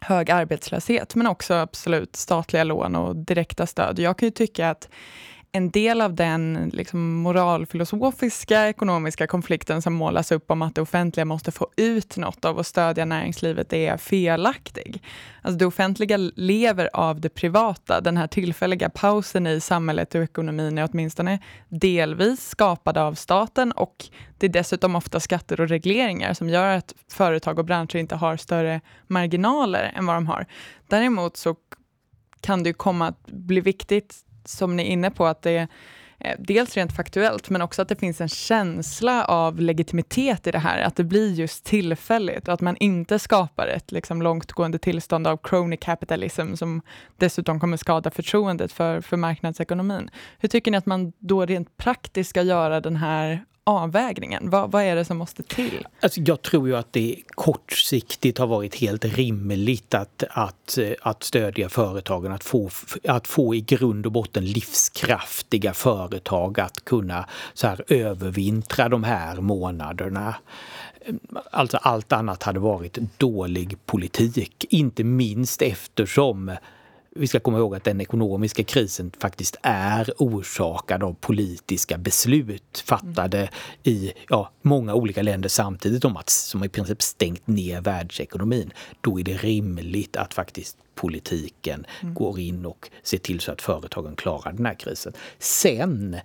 hög 0.00 0.30
arbetslöshet, 0.30 1.14
men 1.14 1.26
också 1.26 1.54
absolut 1.54 2.16
statliga 2.16 2.64
lån 2.64 2.96
och 2.96 3.16
direkta 3.16 3.66
stöd. 3.66 3.98
Jag 3.98 4.18
kan 4.18 4.26
ju 4.26 4.30
tycka 4.30 4.70
att 4.70 4.88
en 5.56 5.70
del 5.70 6.00
av 6.00 6.14
den 6.14 6.70
liksom, 6.72 7.14
moralfilosofiska 7.14 8.68
ekonomiska 8.68 9.26
konflikten 9.26 9.82
som 9.82 9.94
målas 9.94 10.32
upp 10.32 10.50
om 10.50 10.62
att 10.62 10.74
det 10.74 10.80
offentliga 10.80 11.24
måste 11.24 11.52
få 11.52 11.68
ut 11.76 12.16
något 12.16 12.44
av 12.44 12.58
att 12.58 12.66
stödja 12.66 13.04
näringslivet 13.04 13.72
är 13.72 13.96
felaktig. 13.96 15.02
Alltså 15.42 15.58
det 15.58 15.66
offentliga 15.66 16.16
lever 16.36 16.90
av 16.92 17.20
det 17.20 17.28
privata. 17.28 18.00
Den 18.00 18.16
här 18.16 18.26
tillfälliga 18.26 18.90
pausen 18.90 19.46
i 19.46 19.60
samhället 19.60 20.14
och 20.14 20.22
ekonomin 20.22 20.78
är 20.78 20.88
åtminstone 20.92 21.38
delvis 21.68 22.48
skapad 22.48 22.98
av 22.98 23.14
staten 23.14 23.72
och 23.72 24.04
det 24.38 24.46
är 24.46 24.50
dessutom 24.50 24.96
ofta 24.96 25.20
skatter 25.20 25.60
och 25.60 25.68
regleringar 25.68 26.34
som 26.34 26.48
gör 26.48 26.76
att 26.76 26.94
företag 27.10 27.58
och 27.58 27.64
branscher 27.64 27.96
inte 27.96 28.16
har 28.16 28.36
större 28.36 28.80
marginaler 29.06 29.92
än 29.96 30.06
vad 30.06 30.16
de 30.16 30.26
har. 30.26 30.46
Däremot 30.88 31.36
så 31.36 31.56
kan 32.40 32.62
det 32.62 32.72
komma 32.72 33.06
att 33.06 33.26
bli 33.26 33.60
viktigt 33.60 34.25
som 34.48 34.76
ni 34.76 34.82
är 34.82 34.86
inne 34.86 35.10
på, 35.10 35.26
att 35.26 35.42
det 35.42 35.50
är 35.50 35.68
eh, 36.18 36.34
dels 36.38 36.76
rent 36.76 36.96
faktuellt, 36.96 37.50
men 37.50 37.62
också 37.62 37.82
att 37.82 37.88
det 37.88 37.96
finns 37.96 38.20
en 38.20 38.28
känsla 38.28 39.24
av 39.24 39.60
legitimitet 39.60 40.46
i 40.46 40.50
det 40.50 40.58
här, 40.58 40.82
att 40.82 40.96
det 40.96 41.04
blir 41.04 41.32
just 41.32 41.64
tillfälligt 41.64 42.48
och 42.48 42.54
att 42.54 42.60
man 42.60 42.76
inte 42.76 43.18
skapar 43.18 43.66
ett 43.66 43.92
liksom, 43.92 44.22
långtgående 44.22 44.78
tillstånd 44.78 45.26
av 45.26 45.36
crony 45.36 45.76
capitalism 45.76 46.54
som 46.54 46.82
dessutom 47.16 47.60
kommer 47.60 47.76
skada 47.76 48.10
förtroendet 48.10 48.72
för, 48.72 49.00
för 49.00 49.16
marknadsekonomin. 49.16 50.10
Hur 50.38 50.48
tycker 50.48 50.70
ni 50.70 50.76
att 50.76 50.86
man 50.86 51.12
då 51.18 51.46
rent 51.46 51.76
praktiskt 51.76 52.30
ska 52.30 52.42
göra 52.42 52.80
den 52.80 52.96
här 52.96 53.44
avvägningen? 53.66 54.50
Vad, 54.50 54.72
vad, 54.72 54.82
är 54.82 54.96
det 54.96 55.04
som 55.04 55.16
måste 55.16 55.42
till? 55.42 55.86
Alltså 56.00 56.20
jag 56.20 56.42
tror 56.42 56.68
ju 56.68 56.76
att 56.76 56.92
det 56.92 57.16
kortsiktigt 57.26 58.38
har 58.38 58.46
varit 58.46 58.74
helt 58.74 59.04
rimligt 59.04 59.94
att, 59.94 60.24
att, 60.30 60.78
att 61.02 61.22
stödja 61.22 61.68
företagen, 61.68 62.32
att 62.32 62.44
få, 62.44 62.70
att 63.08 63.26
få 63.26 63.54
i 63.54 63.60
grund 63.60 64.06
och 64.06 64.12
botten 64.12 64.44
livskraftiga 64.44 65.74
företag 65.74 66.60
att 66.60 66.84
kunna 66.84 67.28
så 67.54 67.66
här, 67.66 67.84
övervintra 67.88 68.88
de 68.88 69.04
här 69.04 69.36
månaderna. 69.36 70.34
Alltså 71.50 71.76
allt 71.76 72.12
annat 72.12 72.42
hade 72.42 72.60
varit 72.60 72.98
dålig 73.18 73.86
politik, 73.86 74.64
inte 74.70 75.04
minst 75.04 75.62
eftersom 75.62 76.56
vi 77.18 77.26
ska 77.26 77.40
komma 77.40 77.58
ihåg 77.58 77.74
att 77.74 77.84
den 77.84 78.00
ekonomiska 78.00 78.64
krisen 78.64 79.12
faktiskt 79.18 79.56
är 79.62 80.10
orsakad 80.18 81.02
av 81.02 81.14
politiska 81.14 81.98
beslut 81.98 82.84
fattade 82.86 83.50
i 83.82 84.12
ja, 84.28 84.50
många 84.62 84.94
olika 84.94 85.22
länder 85.22 85.48
samtidigt 85.48 86.04
om 86.04 86.16
att, 86.16 86.28
som 86.28 86.64
i 86.64 86.68
princip 86.68 87.02
stängt 87.02 87.46
ner 87.46 87.80
världsekonomin. 87.80 88.72
Då 89.00 89.20
är 89.20 89.24
det 89.24 89.36
rimligt 89.36 90.16
att 90.16 90.34
faktiskt 90.34 90.76
politiken 90.94 91.86
mm. 92.02 92.14
går 92.14 92.40
in 92.40 92.66
och 92.66 92.90
ser 93.02 93.18
till 93.18 93.40
så 93.40 93.52
att 93.52 93.62
företagen 93.62 94.16
klarar 94.16 94.52
den 94.52 94.66
här 94.66 94.74
krisen. 94.74 95.12
Sen 95.38 96.16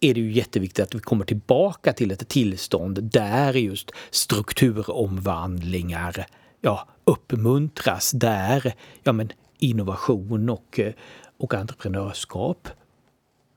är 0.00 0.14
det 0.14 0.20
ju 0.20 0.32
jätteviktigt 0.32 0.84
att 0.84 0.94
vi 0.94 0.98
kommer 0.98 1.24
tillbaka 1.24 1.92
till 1.92 2.10
ett 2.10 2.28
tillstånd 2.28 3.02
där 3.02 3.52
just 3.52 3.90
strukturomvandlingar 4.10 6.26
ja, 6.60 6.88
uppmuntras, 7.04 8.10
där 8.10 8.74
ja, 9.02 9.12
men 9.12 9.32
innovation 9.62 10.50
och, 10.50 10.80
eh, 10.80 10.92
och 11.36 11.54
entreprenörskap 11.54 12.68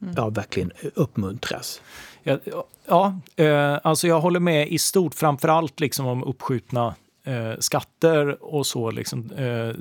mm. 0.02 0.14
ja, 0.18 0.30
verkligen 0.30 0.72
uppmuntras. 0.96 1.82
Ja, 2.24 2.38
ja 2.86 3.20
eh, 3.36 3.80
alltså 3.84 4.08
jag 4.08 4.22
håller 4.22 4.40
med 4.40 4.68
i 4.68 4.78
stort, 4.78 5.16
framför 5.16 5.48
allt 5.48 5.80
liksom 5.80 6.08
om 6.08 6.24
uppskjutna 6.24 6.96
eh, 7.24 7.54
skatter 7.60 8.44
och 8.44 8.66
så. 8.66 8.92
Liksom, 8.92 9.32
eh, 9.32 9.76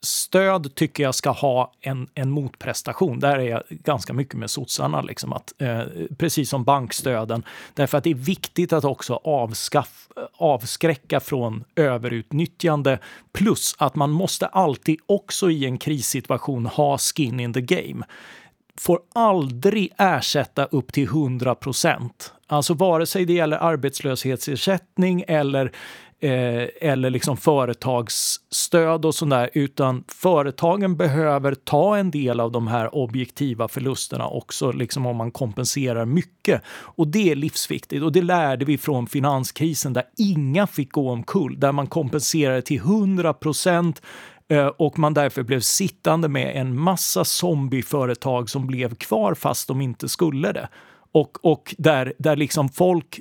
stöd 0.00 0.74
tycker 0.74 1.02
jag 1.02 1.14
ska 1.14 1.30
ha 1.30 1.72
en, 1.80 2.08
en 2.14 2.30
motprestation. 2.30 3.20
Där 3.20 3.38
är 3.38 3.48
jag 3.48 3.62
ganska 3.68 4.12
mycket 4.12 4.34
med 4.34 4.50
sossarna. 4.50 5.02
Liksom 5.02 5.38
eh, 5.58 5.80
precis 6.18 6.50
som 6.50 6.64
bankstöden. 6.64 7.42
Därför 7.74 7.98
att 7.98 8.04
det 8.04 8.10
är 8.10 8.14
viktigt 8.14 8.72
att 8.72 8.84
också 8.84 9.14
avskaff, 9.14 10.08
avskräcka 10.36 11.20
från 11.20 11.64
överutnyttjande. 11.76 12.98
Plus 13.32 13.74
att 13.78 13.94
man 13.94 14.10
måste 14.10 14.46
alltid 14.46 14.98
också 15.06 15.50
i 15.50 15.64
en 15.64 15.78
krissituation 15.78 16.66
ha 16.66 16.98
skin 16.98 17.40
in 17.40 17.52
the 17.52 17.60
game 17.60 18.04
får 18.80 19.00
aldrig 19.14 19.92
ersätta 19.98 20.64
upp 20.64 20.92
till 20.92 21.04
100 21.04 21.54
procent. 21.54 22.32
Alltså 22.46 22.74
vare 22.74 23.06
sig 23.06 23.24
det 23.24 23.32
gäller 23.32 23.56
arbetslöshetsersättning 23.56 25.24
eller 25.28 25.72
eh, 26.20 26.90
eller 26.90 27.10
liksom 27.10 27.36
företagsstöd 27.36 29.04
och 29.04 29.14
sådär, 29.14 29.50
utan 29.52 30.04
företagen 30.08 30.96
behöver 30.96 31.54
ta 31.54 31.96
en 31.96 32.10
del 32.10 32.40
av 32.40 32.52
de 32.52 32.66
här 32.66 32.94
objektiva 32.94 33.68
förlusterna 33.68 34.28
också, 34.28 34.72
liksom 34.72 35.06
om 35.06 35.16
man 35.16 35.30
kompenserar 35.30 36.04
mycket. 36.04 36.62
Och 36.68 37.08
det 37.08 37.30
är 37.30 37.36
livsviktigt 37.36 38.02
och 38.02 38.12
det 38.12 38.22
lärde 38.22 38.64
vi 38.64 38.78
från 38.78 39.06
finanskrisen 39.06 39.92
där 39.92 40.04
inga 40.16 40.66
fick 40.66 40.92
gå 40.92 41.10
omkull, 41.10 41.60
där 41.60 41.72
man 41.72 41.86
kompenserade 41.86 42.62
till 42.62 42.78
100 42.78 43.32
procent 43.32 44.02
eh, 44.48 44.66
och 44.66 44.98
man 44.98 45.14
därför 45.14 45.42
blev 45.42 45.60
sittande 45.60 46.28
med 46.28 46.56
en 46.56 46.80
massa 46.80 47.24
zombieföretag 47.24 48.50
som 48.50 48.66
blev 48.66 48.94
kvar 48.94 49.34
fast 49.34 49.68
de 49.68 49.80
inte 49.80 50.08
skulle 50.08 50.52
det. 50.52 50.68
Och, 51.12 51.44
och 51.44 51.74
där, 51.78 52.12
där 52.18 52.36
liksom 52.36 52.68
folk 52.68 53.20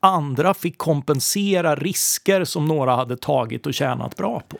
Andra 0.00 0.54
fick 0.54 0.78
kompensera 0.78 1.76
risker 1.76 2.44
som 2.44 2.64
några 2.64 2.96
hade 2.96 3.16
tagit 3.16 3.66
och 3.66 3.74
tjänat 3.74 4.16
bra 4.16 4.42
på. 4.48 4.58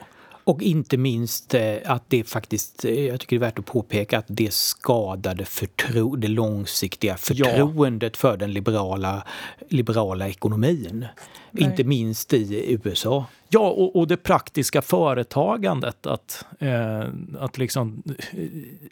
Och 0.48 0.62
inte 0.62 0.96
minst 0.96 1.54
eh, 1.54 1.76
att 1.84 2.04
det 2.08 2.24
faktiskt, 2.24 2.84
eh, 2.84 3.06
jag 3.06 3.20
tycker 3.20 3.38
det 3.38 3.44
är 3.44 3.48
värt 3.48 3.58
att 3.58 3.66
påpeka 3.66 4.18
att 4.18 4.24
det 4.28 4.54
skadade 4.54 5.44
förtro, 5.44 6.16
det 6.16 6.28
långsiktiga 6.28 7.16
förtroendet 7.16 8.12
ja. 8.16 8.18
för 8.18 8.36
den 8.36 8.52
liberala, 8.52 9.24
liberala 9.68 10.28
ekonomin. 10.28 11.06
Nej. 11.50 11.64
Inte 11.64 11.84
minst 11.84 12.32
i 12.32 12.78
USA. 12.84 13.24
Ja, 13.48 13.70
och, 13.70 13.96
och 13.96 14.06
det 14.06 14.16
praktiska 14.16 14.82
företagandet. 14.82 16.06
Att, 16.06 16.44
eh, 16.58 17.08
att 17.38 17.58
liksom, 17.58 18.02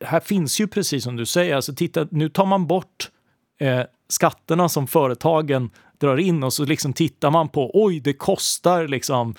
här 0.01 0.21
finns 0.21 0.61
ju 0.61 0.67
precis 0.67 1.05
som 1.05 1.17
du 1.17 1.27
säger, 1.27 1.57
alltså 1.57 1.75
titta, 1.75 2.07
nu 2.11 2.29
tar 2.29 2.47
man 2.47 2.67
bort 2.67 3.11
eh, 3.59 3.83
skatterna 4.09 4.69
som 4.69 4.87
företagen 4.87 5.71
drar 5.99 6.17
in 6.17 6.43
och 6.43 6.53
så 6.53 6.65
liksom 6.65 6.93
tittar 6.93 7.31
man 7.31 7.49
på, 7.49 7.71
oj, 7.75 8.01
det 8.01 8.13
kostar 8.13 8.89
liksom 8.89 9.35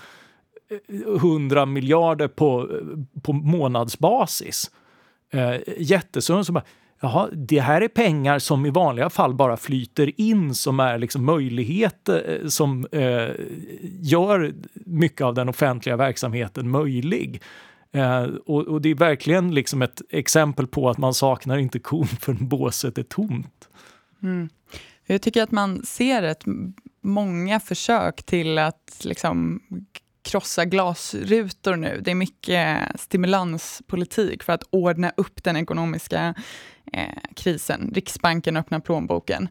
eh, 0.89 1.15
100 1.15 1.65
miljarder 1.65 2.27
på, 2.27 2.62
eh, 2.62 3.21
på 3.21 3.34
månadsbasis. 3.34 4.71
Eh, 5.34 5.56
jättesummor 5.77 6.43
som 6.43 6.53
bara, 6.53 6.65
jaha, 7.01 7.30
det 7.34 7.60
här 7.60 7.82
är 7.82 7.88
pengar 7.88 8.39
som 8.39 8.65
i 8.65 8.69
vanliga 8.69 9.10
fall 9.10 9.34
bara 9.34 9.58
flyter 9.58 10.21
in 10.21 10.56
som 10.56 10.80
är 10.80 10.97
liksom 10.97 11.25
möjligheter 11.25 12.39
eh, 12.41 12.47
som 12.47 12.88
eh, 12.91 13.30
gör 14.01 14.53
mycket 14.73 15.21
av 15.21 15.34
den 15.34 15.49
offentliga 15.49 15.95
verksamheten 15.97 16.69
möjlig. 16.69 17.41
Eh, 17.91 18.23
och, 18.23 18.67
och, 18.67 18.82
det 18.82 18.89
är 18.89 18.95
verkligen 18.95 19.53
liksom 19.53 19.82
ett 19.82 20.01
exempel 20.10 20.67
på 20.67 20.89
att 20.89 20.97
man 20.97 21.13
saknar 21.13 21.58
inte 21.58 21.80
kon 21.80 22.08
förrän 22.19 22.47
båset 22.47 22.97
är 22.97 23.03
tomt. 23.03 23.66
Mm. 24.23 24.49
Jag 25.06 25.21
tycker 25.21 25.43
att 25.43 25.51
man 25.51 25.86
ser 25.86 26.21
rätt 26.21 26.43
många 27.01 27.60
försök 27.60 28.23
till 28.23 28.58
att 28.58 28.97
liksom 29.01 29.62
krossa 30.21 30.65
glasrutor 30.65 31.75
nu. 31.75 32.01
Det 32.03 32.12
är 32.12 32.15
mycket 32.15 32.77
stimulanspolitik 32.99 34.43
för 34.43 34.53
att 34.53 34.63
ordna 34.69 35.12
upp 35.17 35.43
den 35.43 35.58
ekonomiska 35.58 36.34
eh, 36.93 37.17
krisen. 37.36 37.91
Riksbanken 37.95 38.58
öppnar 38.58 38.80
plånboken. 38.80 39.49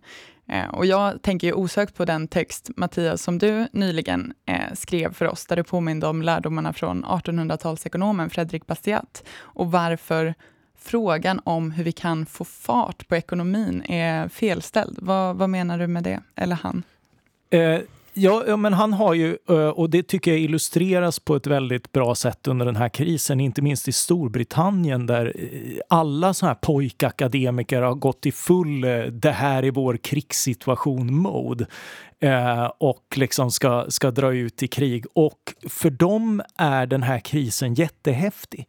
Eh, 0.49 0.69
och 0.69 0.87
jag 0.87 1.23
tänker 1.23 1.47
ju 1.47 1.53
osökt 1.53 1.95
på 1.95 2.05
den 2.05 2.29
text, 2.29 2.71
Mattias, 2.77 3.23
som 3.23 3.39
du 3.39 3.69
nyligen 3.73 4.33
eh, 4.47 4.75
skrev 4.75 5.13
för 5.13 5.29
oss, 5.29 5.47
där 5.47 5.57
du 5.57 5.65
påminde 5.65 6.07
om 6.07 6.23
lärdomarna 6.23 6.73
från 6.73 7.05
1800-talsekonomen 7.05 8.29
Fredrik 8.29 8.67
Bastiat 8.67 9.25
och 9.39 9.71
varför 9.71 10.35
frågan 10.79 11.41
om 11.45 11.71
hur 11.71 11.85
vi 11.85 11.93
kan 11.93 12.27
få 12.27 12.45
fart 12.45 13.09
på 13.09 13.17
ekonomin 13.17 13.83
är 13.83 14.29
felställd. 14.29 14.99
Vad, 15.03 15.37
vad 15.37 15.51
menar 15.51 15.79
du 15.79 15.87
med 15.87 16.03
det? 16.03 16.21
Eller 16.35 16.57
han? 16.57 16.83
Eh, 17.51 17.81
Ja, 18.19 18.57
men 18.57 18.73
han 18.73 18.93
har 18.93 19.15
ju, 19.15 19.37
eh, 19.49 19.69
och 19.69 19.91
det 19.91 20.03
tycker 20.03 20.31
jag 20.31 20.41
illustreras 20.41 21.21
på 21.21 21.37
ett 21.37 21.47
väldigt 21.47 21.93
bra 21.93 22.15
sätt 22.15 22.47
under 22.47 22.67
den 22.67 22.77
här 22.77 22.89
krisen, 22.89 23.41
inte 23.41 23.63
minst 23.63 23.89
i 23.89 23.93
Storbritannien 23.93 25.07
där 25.07 25.33
eh, 25.37 25.81
alla 25.89 26.35
så 26.35 26.47
här 26.47 26.55
pojkakademiker 26.55 27.83
har 27.83 27.95
gått 27.95 28.27
i 28.27 28.33
full 28.33 28.85
eh, 28.85 28.99
det 29.01 29.31
här 29.31 29.63
är 29.63 29.71
vår 29.71 29.97
krigssituation-mode 29.97 31.67
och 32.79 33.15
liksom 33.17 33.51
ska, 33.51 33.87
ska 33.89 34.11
dra 34.11 34.35
ut 34.35 34.63
i 34.63 34.69
krig. 34.69 35.05
Och 35.13 35.55
för 35.69 35.91
dem 35.91 36.43
är 36.59 36.87
den 36.87 37.03
här 37.03 37.19
krisen 37.19 37.75
jättehäftig 37.75 38.69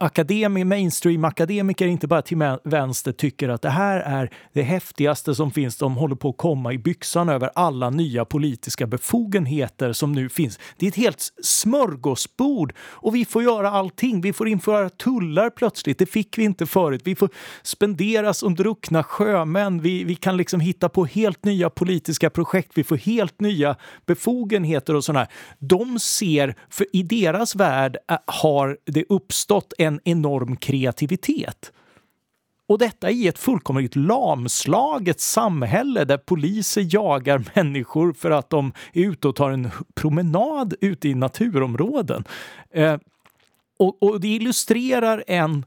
akademi, 0.00 0.64
mainstream-akademiker, 0.64 1.86
inte 1.86 2.06
bara 2.06 2.22
till 2.22 2.38
vänster, 2.64 3.12
tycker 3.12 3.48
att 3.48 3.62
det 3.62 3.70
här 3.70 4.00
är 4.00 4.30
det 4.52 4.62
häftigaste 4.62 5.34
som 5.34 5.50
finns. 5.50 5.76
De 5.76 5.96
håller 5.96 6.14
på 6.14 6.28
att 6.28 6.36
komma 6.36 6.72
i 6.72 6.78
byxan 6.78 7.28
över 7.28 7.50
alla 7.54 7.90
nya 7.90 8.24
politiska 8.24 8.86
befogenheter 8.86 9.92
som 9.92 10.12
nu 10.12 10.28
finns. 10.28 10.58
Det 10.76 10.86
är 10.86 10.88
ett 10.88 10.96
helt 10.96 11.32
smörgåsbord 11.42 12.72
och 12.78 13.14
vi 13.14 13.24
får 13.24 13.42
göra 13.42 13.70
allting. 13.70 14.20
Vi 14.20 14.32
får 14.32 14.48
införa 14.48 14.88
tullar 14.88 15.50
plötsligt. 15.50 15.98
Det 15.98 16.06
fick 16.06 16.38
vi 16.38 16.44
inte 16.44 16.66
förut. 16.66 17.02
Vi 17.04 17.14
får 17.14 17.28
spendera 17.62 18.34
som 18.34 18.54
druckna 18.54 19.02
sjömän. 19.02 19.80
Vi, 19.80 20.04
vi 20.04 20.14
kan 20.14 20.36
liksom 20.36 20.60
hitta 20.60 20.88
på 20.88 21.04
helt 21.04 21.44
nya 21.44 21.70
politiska 21.70 22.30
projekt. 22.30 22.72
Vi 22.74 22.84
får 22.84 22.96
helt 22.96 23.40
nya 23.40 23.76
befogenheter 24.06 24.94
och 24.94 25.04
sådär. 25.04 25.26
De 25.58 25.98
ser, 25.98 26.54
för 26.70 26.86
i 26.92 27.02
deras 27.02 27.54
värld 27.54 27.96
har 28.26 28.78
det 28.86 29.04
uppstått 29.08 29.72
en 29.78 29.89
en 29.90 30.00
enorm 30.04 30.56
kreativitet. 30.56 31.72
Och 32.68 32.78
detta 32.78 33.10
i 33.10 33.28
ett 33.28 33.38
fullkomligt 33.38 33.96
lamslaget 33.96 35.20
samhälle 35.20 36.04
där 36.04 36.18
poliser 36.18 36.86
jagar 36.94 37.44
människor 37.54 38.12
för 38.12 38.30
att 38.30 38.50
de 38.50 38.72
är 38.92 39.02
ute 39.02 39.28
och 39.28 39.36
tar 39.36 39.50
en 39.50 39.70
promenad 39.94 40.74
ute 40.80 41.08
i 41.08 41.14
naturområden. 41.14 42.24
Eh, 42.70 42.96
och, 43.78 44.02
och, 44.02 44.20
det 44.20 44.28
illustrerar 44.28 45.24
en 45.26 45.64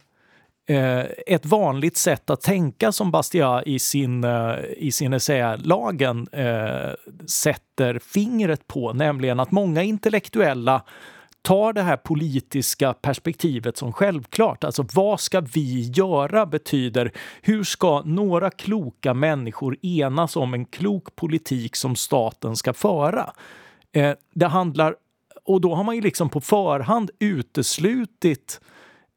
eh, 0.70 1.06
ett 1.28 1.46
vanligt 1.46 1.98
sätt 1.98 2.30
att 2.30 2.42
tänka 2.42 2.92
som 2.92 3.12
Bastiat 3.12 3.68
i 3.68 3.80
sin, 3.80 4.24
eh, 4.24 4.56
i 4.78 4.92
sin 4.92 5.14
essälagen 5.14 6.28
eh, 6.32 6.92
sätter 7.28 8.00
fingret 8.00 8.68
på, 8.68 8.94
nämligen 8.94 9.40
att 9.40 9.52
många 9.52 9.84
intellektuella 9.84 10.84
tar 11.44 11.74
det 11.74 11.82
här 11.82 11.98
politiska 11.98 12.94
perspektivet 12.94 13.78
som 13.78 13.94
självklart. 13.94 14.64
Alltså 14.64 14.86
vad 14.94 15.20
ska 15.20 15.42
vi 15.42 15.92
göra 15.96 16.46
betyder 16.46 17.12
hur 17.42 17.64
ska 17.64 18.02
några 18.06 18.50
kloka 18.50 19.14
människor 19.14 19.78
enas 19.82 20.36
om 20.36 20.54
en 20.54 20.66
klok 20.66 21.16
politik 21.16 21.76
som 21.76 21.96
staten 21.96 22.56
ska 22.56 22.74
föra? 22.74 23.34
Eh, 23.92 24.14
det 24.34 24.48
handlar, 24.48 24.96
och 25.46 25.62
då 25.62 25.76
har 25.76 25.84
man 25.84 25.96
ju 25.96 26.02
liksom 26.02 26.30
på 26.30 26.42
förhand 26.42 27.12
uteslutit 27.20 28.62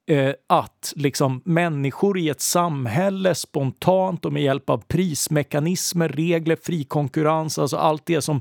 eh, 0.06 0.32
att 0.46 0.92
liksom 0.96 1.42
människor 1.44 2.18
i 2.18 2.28
ett 2.28 2.40
samhälle 2.40 3.34
spontant 3.34 4.24
och 4.24 4.32
med 4.32 4.42
hjälp 4.42 4.70
av 4.70 4.78
prismekanismer, 4.78 6.08
regler, 6.08 6.56
fri 6.62 6.84
konkurrens, 6.84 7.58
alltså 7.58 7.76
allt 7.76 8.06
det 8.06 8.22
som 8.22 8.40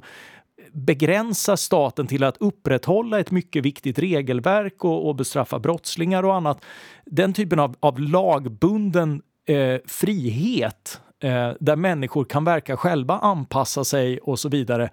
begränsa 0.76 1.58
staten 1.58 2.08
till 2.08 2.24
att 2.24 2.38
upprätthålla 2.38 3.20
ett 3.20 3.32
mycket 3.32 3.66
viktigt 3.66 4.00
regelverk 4.00 4.84
och, 4.84 5.08
och 5.08 5.16
bestraffa 5.16 5.60
brottslingar 5.60 6.24
och 6.24 6.36
annat. 6.36 6.62
Den 7.06 7.34
typen 7.34 7.60
av, 7.60 7.76
av 7.80 8.00
lagbunden 8.00 9.22
eh, 9.48 9.78
frihet 9.88 11.02
eh, 11.24 11.52
där 11.60 11.76
människor 11.76 12.26
kan 12.26 12.44
verka 12.44 12.78
själva, 12.78 13.20
anpassa 13.20 13.84
sig 13.84 14.20
och 14.20 14.40
så 14.40 14.50
vidare 14.50 14.90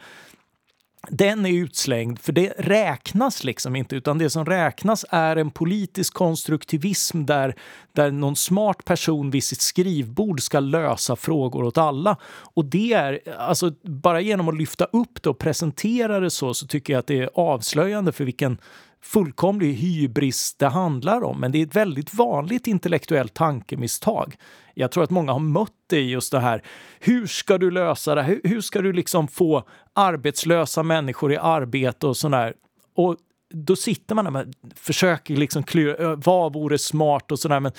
den 1.10 1.46
är 1.46 1.52
utslängd, 1.52 2.18
för 2.18 2.32
det 2.32 2.54
räknas 2.58 3.44
liksom 3.44 3.76
inte, 3.76 3.96
utan 3.96 4.18
det 4.18 4.30
som 4.30 4.46
räknas 4.46 5.04
är 5.10 5.36
en 5.36 5.50
politisk 5.50 6.14
konstruktivism 6.14 7.26
där, 7.26 7.54
där 7.92 8.10
någon 8.10 8.36
smart 8.36 8.84
person 8.84 9.30
vid 9.30 9.44
sitt 9.44 9.60
skrivbord 9.60 10.42
ska 10.42 10.60
lösa 10.60 11.16
frågor 11.16 11.64
åt 11.64 11.78
alla. 11.78 12.16
Och 12.54 12.64
det 12.64 12.92
är, 12.92 13.20
alltså 13.38 13.72
bara 13.82 14.20
genom 14.20 14.48
att 14.48 14.56
lyfta 14.56 14.84
upp 14.84 15.22
det 15.22 15.30
och 15.30 15.38
presentera 15.38 16.20
det 16.20 16.30
så, 16.30 16.54
så 16.54 16.66
tycker 16.66 16.92
jag 16.92 17.00
att 17.00 17.06
det 17.06 17.20
är 17.20 17.30
avslöjande 17.34 18.12
för 18.12 18.24
vilken 18.24 18.58
fullkomlig 19.02 19.74
hybris 19.74 20.54
det 20.54 20.68
handlar 20.68 21.24
om. 21.24 21.40
Men 21.40 21.52
det 21.52 21.58
är 21.58 21.66
ett 21.66 21.76
väldigt 21.76 22.14
vanligt 22.14 22.66
intellektuellt 22.66 23.34
tankemisstag. 23.34 24.36
Jag 24.74 24.90
tror 24.90 25.04
att 25.04 25.10
många 25.10 25.32
har 25.32 25.40
mött 25.40 25.72
det 25.86 26.00
i 26.00 26.10
just 26.10 26.32
det 26.32 26.40
här. 26.40 26.62
Hur 27.00 27.26
ska 27.26 27.58
du 27.58 27.70
lösa 27.70 28.14
det? 28.14 28.22
Hur, 28.22 28.40
hur 28.44 28.60
ska 28.60 28.80
du 28.80 28.92
liksom 28.92 29.28
få 29.28 29.64
arbetslösa 29.92 30.82
människor 30.82 31.32
i 31.32 31.36
arbete 31.36 32.06
och 32.06 32.16
sådär? 32.16 32.54
Och 32.96 33.16
då 33.54 33.76
sitter 33.76 34.14
man 34.14 34.32
där 34.32 34.40
och 34.40 34.46
försöker 34.76 35.36
liksom 35.36 35.62
klura, 35.62 36.14
vad 36.16 36.52
vore 36.52 36.78
smart 36.78 37.32
och 37.32 37.38
sådär. 37.38 37.60
Men 37.60 37.72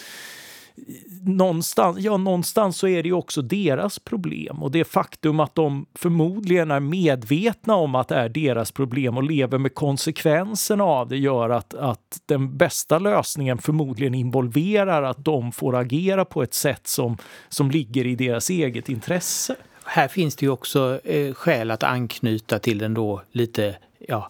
någonstans, 1.21 1.99
ja, 1.99 2.17
någonstans 2.17 2.77
så 2.77 2.87
är 2.87 3.03
det 3.03 3.09
ju 3.09 3.13
också 3.13 3.41
deras 3.41 3.99
problem 3.99 4.63
och 4.63 4.71
det 4.71 4.83
faktum 4.83 5.39
att 5.39 5.55
de 5.55 5.85
förmodligen 5.95 6.71
är 6.71 6.79
medvetna 6.79 7.75
om 7.75 7.95
att 7.95 8.07
det 8.07 8.15
är 8.15 8.29
deras 8.29 8.71
problem 8.71 9.17
och 9.17 9.23
lever 9.23 9.57
med 9.57 9.75
konsekvenserna 9.75 10.83
av 10.83 11.07
det 11.07 11.17
gör 11.17 11.49
att, 11.49 11.73
att 11.73 12.21
den 12.25 12.57
bästa 12.57 12.99
lösningen 12.99 13.57
förmodligen 13.57 14.13
involverar 14.13 15.03
att 15.03 15.25
de 15.25 15.51
får 15.51 15.75
agera 15.75 16.25
på 16.25 16.43
ett 16.43 16.53
sätt 16.53 16.87
som, 16.87 17.17
som 17.49 17.71
ligger 17.71 18.07
i 18.07 18.15
deras 18.15 18.49
eget 18.49 18.89
intresse. 18.89 19.55
Här 19.85 20.07
finns 20.07 20.35
det 20.35 20.45
ju 20.45 20.49
också 20.49 20.99
eh, 21.03 21.33
skäl 21.33 21.71
att 21.71 21.83
anknyta 21.83 22.59
till 22.59 22.77
den 22.77 22.93
då 22.93 23.21
lite 23.31 23.75
ja, 24.07 24.29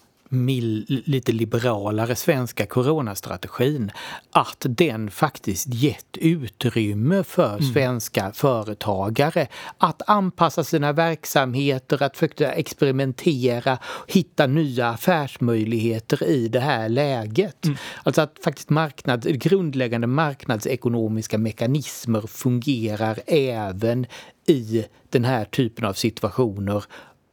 lite 0.87 1.31
liberalare 1.31 2.15
svenska 2.15 2.65
coronastrategin 2.65 3.91
att 4.31 4.65
den 4.69 5.11
faktiskt 5.11 5.73
gett 5.73 6.17
utrymme 6.17 7.23
för 7.23 7.57
mm. 7.57 7.73
svenska 7.73 8.31
företagare 8.31 9.47
att 9.77 10.01
anpassa 10.09 10.63
sina 10.63 10.93
verksamheter, 10.93 12.03
att 12.03 12.17
försöka 12.17 12.51
experimentera, 12.51 13.77
hitta 14.07 14.47
nya 14.47 14.87
affärsmöjligheter 14.87 16.23
i 16.23 16.47
det 16.47 16.59
här 16.59 16.89
läget. 16.89 17.65
Mm. 17.65 17.77
Alltså 18.03 18.21
att 18.21 18.39
faktiskt 18.43 18.69
marknad, 18.69 19.41
grundläggande 19.41 20.07
marknadsekonomiska 20.07 21.37
mekanismer 21.37 22.21
fungerar 22.21 23.19
även 23.27 24.05
i 24.47 24.85
den 25.09 25.25
här 25.25 25.45
typen 25.45 25.85
av 25.85 25.93
situationer 25.93 26.83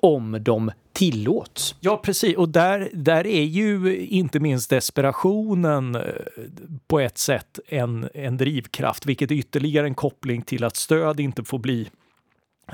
om 0.02 0.38
de 0.40 0.70
tillåts. 0.92 1.74
Ja, 1.80 1.96
precis. 1.96 2.36
Och 2.36 2.48
där, 2.48 2.90
där 2.92 3.26
är 3.26 3.42
ju 3.42 3.96
inte 4.06 4.40
minst 4.40 4.70
desperationen 4.70 5.94
eh, 5.94 6.02
på 6.86 7.00
ett 7.00 7.18
sätt 7.18 7.58
en, 7.68 8.08
en 8.14 8.36
drivkraft, 8.36 9.06
vilket 9.06 9.30
är 9.30 9.34
ytterligare 9.34 9.86
en 9.86 9.94
koppling 9.94 10.42
till 10.42 10.64
att 10.64 10.76
stöd 10.76 11.20
inte 11.20 11.44
får 11.44 11.58
bli 11.58 11.90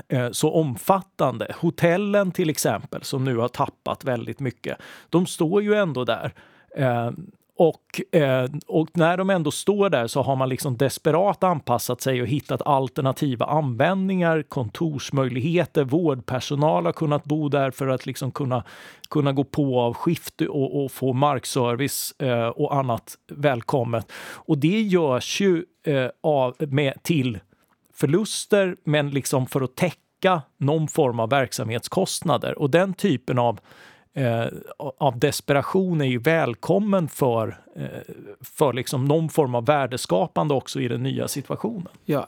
eh, 0.07 0.31
så 0.31 0.51
omfattande. 0.51 1.55
Hotellen 1.59 2.31
till 2.31 2.49
exempel, 2.49 3.03
som 3.03 3.23
nu 3.23 3.37
har 3.37 3.47
tappat 3.47 4.03
väldigt 4.03 4.39
mycket, 4.39 4.77
de 5.09 5.25
står 5.25 5.63
ju 5.63 5.73
ändå 5.73 6.05
där. 6.05 6.33
Eh, 6.75 7.11
och, 7.57 8.15
eh, 8.15 8.49
och 8.67 8.87
när 8.93 9.17
de 9.17 9.29
ändå 9.29 9.51
står 9.51 9.89
där 9.89 10.07
så 10.07 10.21
har 10.21 10.35
man 10.35 10.49
liksom 10.49 10.77
desperat 10.77 11.43
anpassat 11.43 12.01
sig 12.01 12.21
och 12.21 12.27
hittat 12.27 12.61
alternativa 12.61 13.45
användningar, 13.45 14.41
kontorsmöjligheter, 14.41 15.83
vårdpersonal 15.83 16.85
har 16.85 16.93
kunnat 16.93 17.23
bo 17.23 17.49
där 17.49 17.71
för 17.71 17.87
att 17.87 18.05
liksom 18.05 18.31
kunna, 18.31 18.63
kunna 19.09 19.31
gå 19.33 19.43
på 19.43 19.79
av 19.79 19.93
skift 19.93 20.41
och, 20.41 20.83
och 20.83 20.91
få 20.91 21.13
markservice 21.13 22.15
eh, 22.19 22.47
och 22.47 22.75
annat 22.75 23.15
välkommet. 23.31 24.11
Och 24.35 24.57
det 24.57 24.81
görs 24.81 25.41
ju 25.41 25.65
eh, 25.83 26.09
av, 26.23 26.55
med, 26.59 27.03
till 27.03 27.39
förluster, 27.93 28.75
men 28.83 29.09
liksom 29.09 29.47
för 29.47 29.61
att 29.61 29.75
täcka 29.75 30.41
någon 30.57 30.87
form 30.87 31.19
av 31.19 31.29
verksamhetskostnader. 31.29 32.59
Och 32.59 32.69
den 32.69 32.93
typen 32.93 33.39
av 33.39 33.59
eh, 34.17 34.45
av 34.77 35.19
desperation 35.19 36.01
är 36.01 36.05
ju 36.05 36.19
välkommen 36.19 37.07
för, 37.07 37.61
eh, 37.75 37.85
för 38.41 38.73
liksom 38.73 39.05
någon 39.05 39.29
form 39.29 39.55
av 39.55 39.65
värdeskapande 39.65 40.53
också 40.53 40.81
i 40.81 40.87
den 40.87 41.03
nya 41.03 41.27
situationen. 41.27 41.87
Ja, 42.05 42.27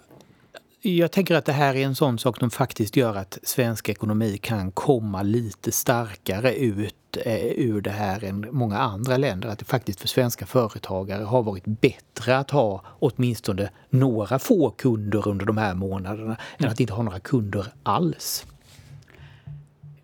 jag 0.82 1.12
tänker 1.12 1.36
att 1.36 1.46
det 1.46 1.54
här 1.54 1.76
är 1.76 1.86
en 1.86 1.96
sån 1.96 2.20
sak 2.20 2.38
som 2.38 2.50
faktiskt 2.50 2.96
gör 2.96 3.16
att 3.16 3.38
svensk 3.44 3.90
ekonomi 3.90 4.38
kan 4.38 4.72
komma 4.72 5.22
lite 5.22 5.72
starkare 5.72 6.56
ut 6.56 7.18
eh, 7.26 7.46
ur 7.46 7.82
det 7.82 7.90
här 7.90 8.24
än 8.24 8.48
många 8.52 8.78
andra 8.78 9.18
länder. 9.18 9.50
Att 9.50 9.60
det 9.60 9.66
faktiskt 9.66 10.00
för 10.00 10.08
svenska 10.08 10.46
företagare 10.46 11.24
har 11.24 11.44
varit 11.44 11.66
bättre 11.66 12.38
att 12.38 12.52
ha 12.52 12.84
åtminstone 13.00 13.70
några 13.90 14.40
få 14.40 14.70
kunder 14.70 15.28
under 15.28 15.46
de 15.46 15.58
här 15.58 15.74
månaderna 15.74 16.24
mm. 16.24 16.38
än 16.58 16.70
att 16.70 16.80
inte 16.80 16.94
ha 16.94 17.04
några 17.04 17.20
kunder 17.20 17.66
alls. 17.84 18.46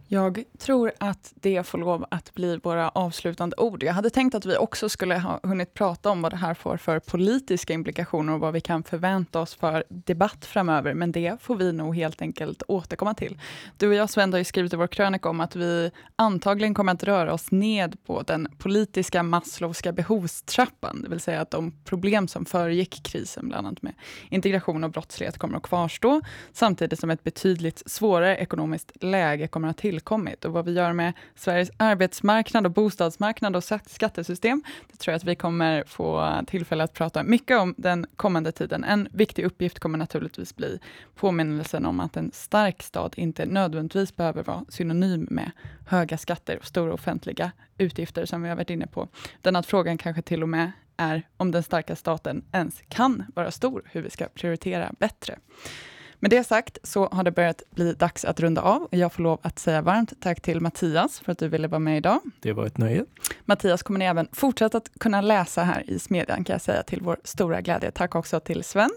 Jag 0.07 0.43
tror 0.57 0.91
att 0.97 1.33
det 1.35 1.63
får 1.67 1.77
lov 1.77 2.05
att 2.11 2.33
bli 2.33 2.57
våra 2.57 2.89
avslutande 2.89 3.55
ord. 3.57 3.83
Jag 3.83 3.93
hade 3.93 4.09
tänkt 4.09 4.35
att 4.35 4.45
vi 4.45 4.57
också 4.57 4.89
skulle 4.89 5.15
ha 5.15 5.39
hunnit 5.43 5.73
prata 5.73 6.09
om 6.09 6.21
vad 6.21 6.31
det 6.31 6.37
här 6.37 6.53
får 6.53 6.77
för 6.77 6.99
politiska 6.99 7.73
implikationer 7.73 8.33
och 8.33 8.39
vad 8.39 8.53
vi 8.53 8.61
kan 8.61 8.83
förvänta 8.83 9.39
oss 9.39 9.55
för 9.55 9.83
debatt 9.89 10.45
framöver, 10.45 10.93
men 10.93 11.11
det 11.11 11.41
får 11.41 11.55
vi 11.55 11.73
nog 11.73 11.95
helt 11.95 12.21
enkelt 12.21 12.63
återkomma 12.67 13.13
till. 13.13 13.39
Du 13.77 13.87
och 13.87 13.93
jag, 13.93 14.09
Sven, 14.09 14.33
har 14.33 14.37
ju 14.37 14.43
skrivit 14.43 14.73
i 14.73 14.75
vår 14.75 14.87
krönika 14.87 15.29
om 15.29 15.39
att 15.39 15.55
vi 15.55 15.91
antagligen 16.15 16.73
kommer 16.73 16.93
att 16.93 17.03
röra 17.03 17.33
oss 17.33 17.51
ned 17.51 17.97
på 18.05 18.21
den 18.21 18.47
politiska 18.57 19.23
Maslowska 19.23 19.91
behovstrappan, 19.91 21.01
det 21.01 21.09
vill 21.09 21.19
säga 21.19 21.41
att 21.41 21.51
de 21.51 21.71
problem 21.85 22.27
som 22.27 22.45
föregick 22.45 23.03
krisen, 23.03 23.47
bland 23.47 23.67
annat 23.67 23.81
med 23.81 23.93
integration 24.29 24.83
och 24.83 24.91
brottslighet, 24.91 25.37
kommer 25.37 25.57
att 25.57 25.63
kvarstå, 25.63 26.21
samtidigt 26.53 26.99
som 26.99 27.09
ett 27.09 27.23
betydligt 27.23 27.83
svårare 27.85 28.37
ekonomiskt 28.37 28.91
läge 29.03 29.47
kommer 29.47 29.67
att 29.67 29.77
till 29.77 29.94
tillkommit 29.95 30.45
och 30.45 30.53
vad 30.53 30.65
vi 30.65 30.71
gör 30.71 30.93
med 30.93 31.13
Sveriges 31.35 31.71
arbetsmarknad 31.77 32.65
och 32.65 32.71
bostadsmarknad 32.71 33.55
och 33.55 33.63
skattesystem. 33.85 34.63
Det 34.91 34.97
tror 34.97 35.11
jag 35.11 35.17
att 35.17 35.23
vi 35.23 35.35
kommer 35.35 35.83
få 35.87 36.31
tillfälle 36.47 36.83
att 36.83 36.93
prata 36.93 37.23
mycket 37.23 37.59
om 37.59 37.75
den 37.77 38.05
kommande 38.15 38.51
tiden. 38.51 38.83
En 38.83 39.07
viktig 39.11 39.45
uppgift 39.45 39.79
kommer 39.79 39.97
naturligtvis 39.97 40.55
bli 40.55 40.79
påminnelsen 41.15 41.85
om 41.85 41.99
att 41.99 42.17
en 42.17 42.31
stark 42.33 42.83
stat 42.83 43.17
inte 43.17 43.45
nödvändigtvis 43.45 44.15
behöver 44.15 44.43
vara 44.43 44.65
synonym 44.69 45.27
med 45.31 45.51
höga 45.87 46.17
skatter 46.17 46.57
och 46.57 46.65
stora 46.65 46.93
offentliga 46.93 47.51
utgifter 47.77 48.25
som 48.25 48.41
vi 48.41 48.49
har 48.49 48.55
varit 48.55 48.69
inne 48.69 48.87
på. 48.87 49.07
Den 49.41 49.55
att 49.55 49.65
frågan 49.65 49.97
kanske 49.97 50.21
till 50.21 50.43
och 50.43 50.49
med 50.49 50.71
är 50.97 51.23
om 51.37 51.51
den 51.51 51.63
starka 51.63 51.95
staten 51.95 52.43
ens 52.51 52.81
kan 52.89 53.23
vara 53.35 53.51
stor, 53.51 53.83
hur 53.91 54.01
vi 54.01 54.09
ska 54.09 54.27
prioritera 54.27 54.91
bättre. 54.99 55.35
Med 56.19 56.31
det 56.31 56.43
sagt 56.43 56.77
så 56.83 57.07
har 57.11 57.23
det 57.23 57.31
börjat 57.31 57.61
bli 57.69 57.93
dags 57.93 58.25
att 58.25 58.39
runda 58.39 58.61
av. 58.61 58.87
Jag 58.91 59.13
får 59.13 59.23
lov 59.23 59.39
att 59.41 59.59
säga 59.59 59.81
varmt 59.81 60.13
tack 60.21 60.41
till 60.41 60.61
Mattias 60.61 61.19
för 61.19 61.31
att 61.31 61.37
du 61.37 61.47
ville 61.47 61.67
vara 61.67 61.79
med 61.79 61.97
idag. 61.97 62.19
Det 62.41 62.53
var 62.53 62.65
ett 62.65 62.77
nöje. 62.77 63.05
Mattias 63.45 63.83
kommer 63.83 63.99
ni 63.99 64.05
även 64.05 64.27
fortsätta 64.31 64.77
att 64.77 64.89
kunna 64.99 65.21
läsa 65.21 65.63
här 65.63 65.89
i 65.89 65.99
Smedjan 65.99 66.43
kan 66.43 66.53
jag 66.53 66.61
säga 66.61 66.83
till 66.83 67.01
vår 67.01 67.17
stora 67.23 67.61
glädje. 67.61 67.91
Tack 67.91 68.15
också 68.15 68.39
till 68.39 68.63
Sven. 68.63 68.91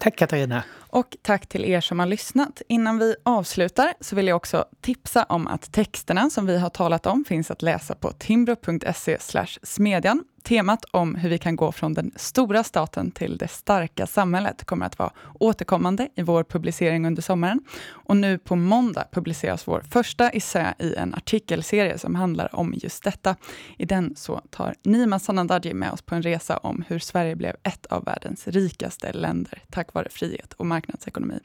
Tack 0.00 0.16
Katarina. 0.16 0.64
Och 0.76 1.16
tack 1.22 1.46
till 1.46 1.64
er 1.64 1.80
som 1.80 1.98
har 1.98 2.06
lyssnat. 2.06 2.62
Innan 2.68 2.98
vi 2.98 3.14
avslutar 3.22 3.94
så 4.00 4.16
vill 4.16 4.26
jag 4.26 4.36
också 4.36 4.64
tipsa 4.80 5.24
om 5.24 5.46
att 5.46 5.72
texterna 5.72 6.30
som 6.30 6.46
vi 6.46 6.58
har 6.58 6.70
talat 6.70 7.06
om 7.06 7.24
finns 7.24 7.50
att 7.50 7.62
läsa 7.62 7.94
på 7.94 8.12
timbro.se 8.12 9.18
smedjan. 9.62 10.24
Temat 10.42 10.84
om 10.90 11.14
hur 11.14 11.30
vi 11.30 11.38
kan 11.38 11.56
gå 11.56 11.72
från 11.72 11.94
den 11.94 12.10
stora 12.16 12.64
staten 12.64 13.10
till 13.10 13.36
det 13.36 13.48
starka 13.48 14.06
samhället 14.06 14.64
kommer 14.64 14.86
att 14.86 14.98
vara 14.98 15.12
återkommande 15.34 16.08
i 16.14 16.22
vår 16.22 16.44
publicering 16.44 17.06
under 17.06 17.22
sommaren. 17.22 17.60
Och 17.88 18.16
nu 18.16 18.38
på 18.38 18.56
måndag 18.56 19.04
publiceras 19.12 19.68
vår 19.68 19.80
första 19.90 20.30
essä 20.30 20.74
i 20.78 20.94
en 20.94 21.14
artikelserie 21.14 21.98
som 21.98 22.14
handlar 22.14 22.54
om 22.54 22.74
just 22.76 23.04
detta. 23.04 23.36
I 23.78 23.84
den 23.84 24.16
så 24.16 24.40
tar 24.50 24.74
Nima 24.82 25.18
Sanandaji 25.18 25.74
med 25.74 25.92
oss 25.92 26.02
på 26.02 26.14
en 26.14 26.22
resa 26.22 26.56
om 26.56 26.84
hur 26.88 26.98
Sverige 26.98 27.36
blev 27.36 27.56
ett 27.62 27.86
av 27.86 28.04
världens 28.04 28.48
rikaste 28.48 29.12
länder 29.12 29.62
tack 29.70 29.94
vare 29.94 30.08
frihet 30.10 30.52
och 30.52 30.66
marknadsekonomi. 30.66 31.38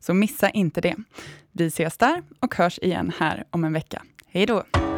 Så 0.00 0.14
missa 0.14 0.50
inte 0.50 0.80
det. 0.80 0.96
Vi 1.52 1.66
ses 1.66 1.96
där 1.96 2.22
och 2.40 2.54
hörs 2.54 2.78
igen 2.78 3.12
här 3.18 3.44
om 3.50 3.64
en 3.64 3.72
vecka. 3.72 4.02
Hej 4.26 4.46
då! 4.46 4.89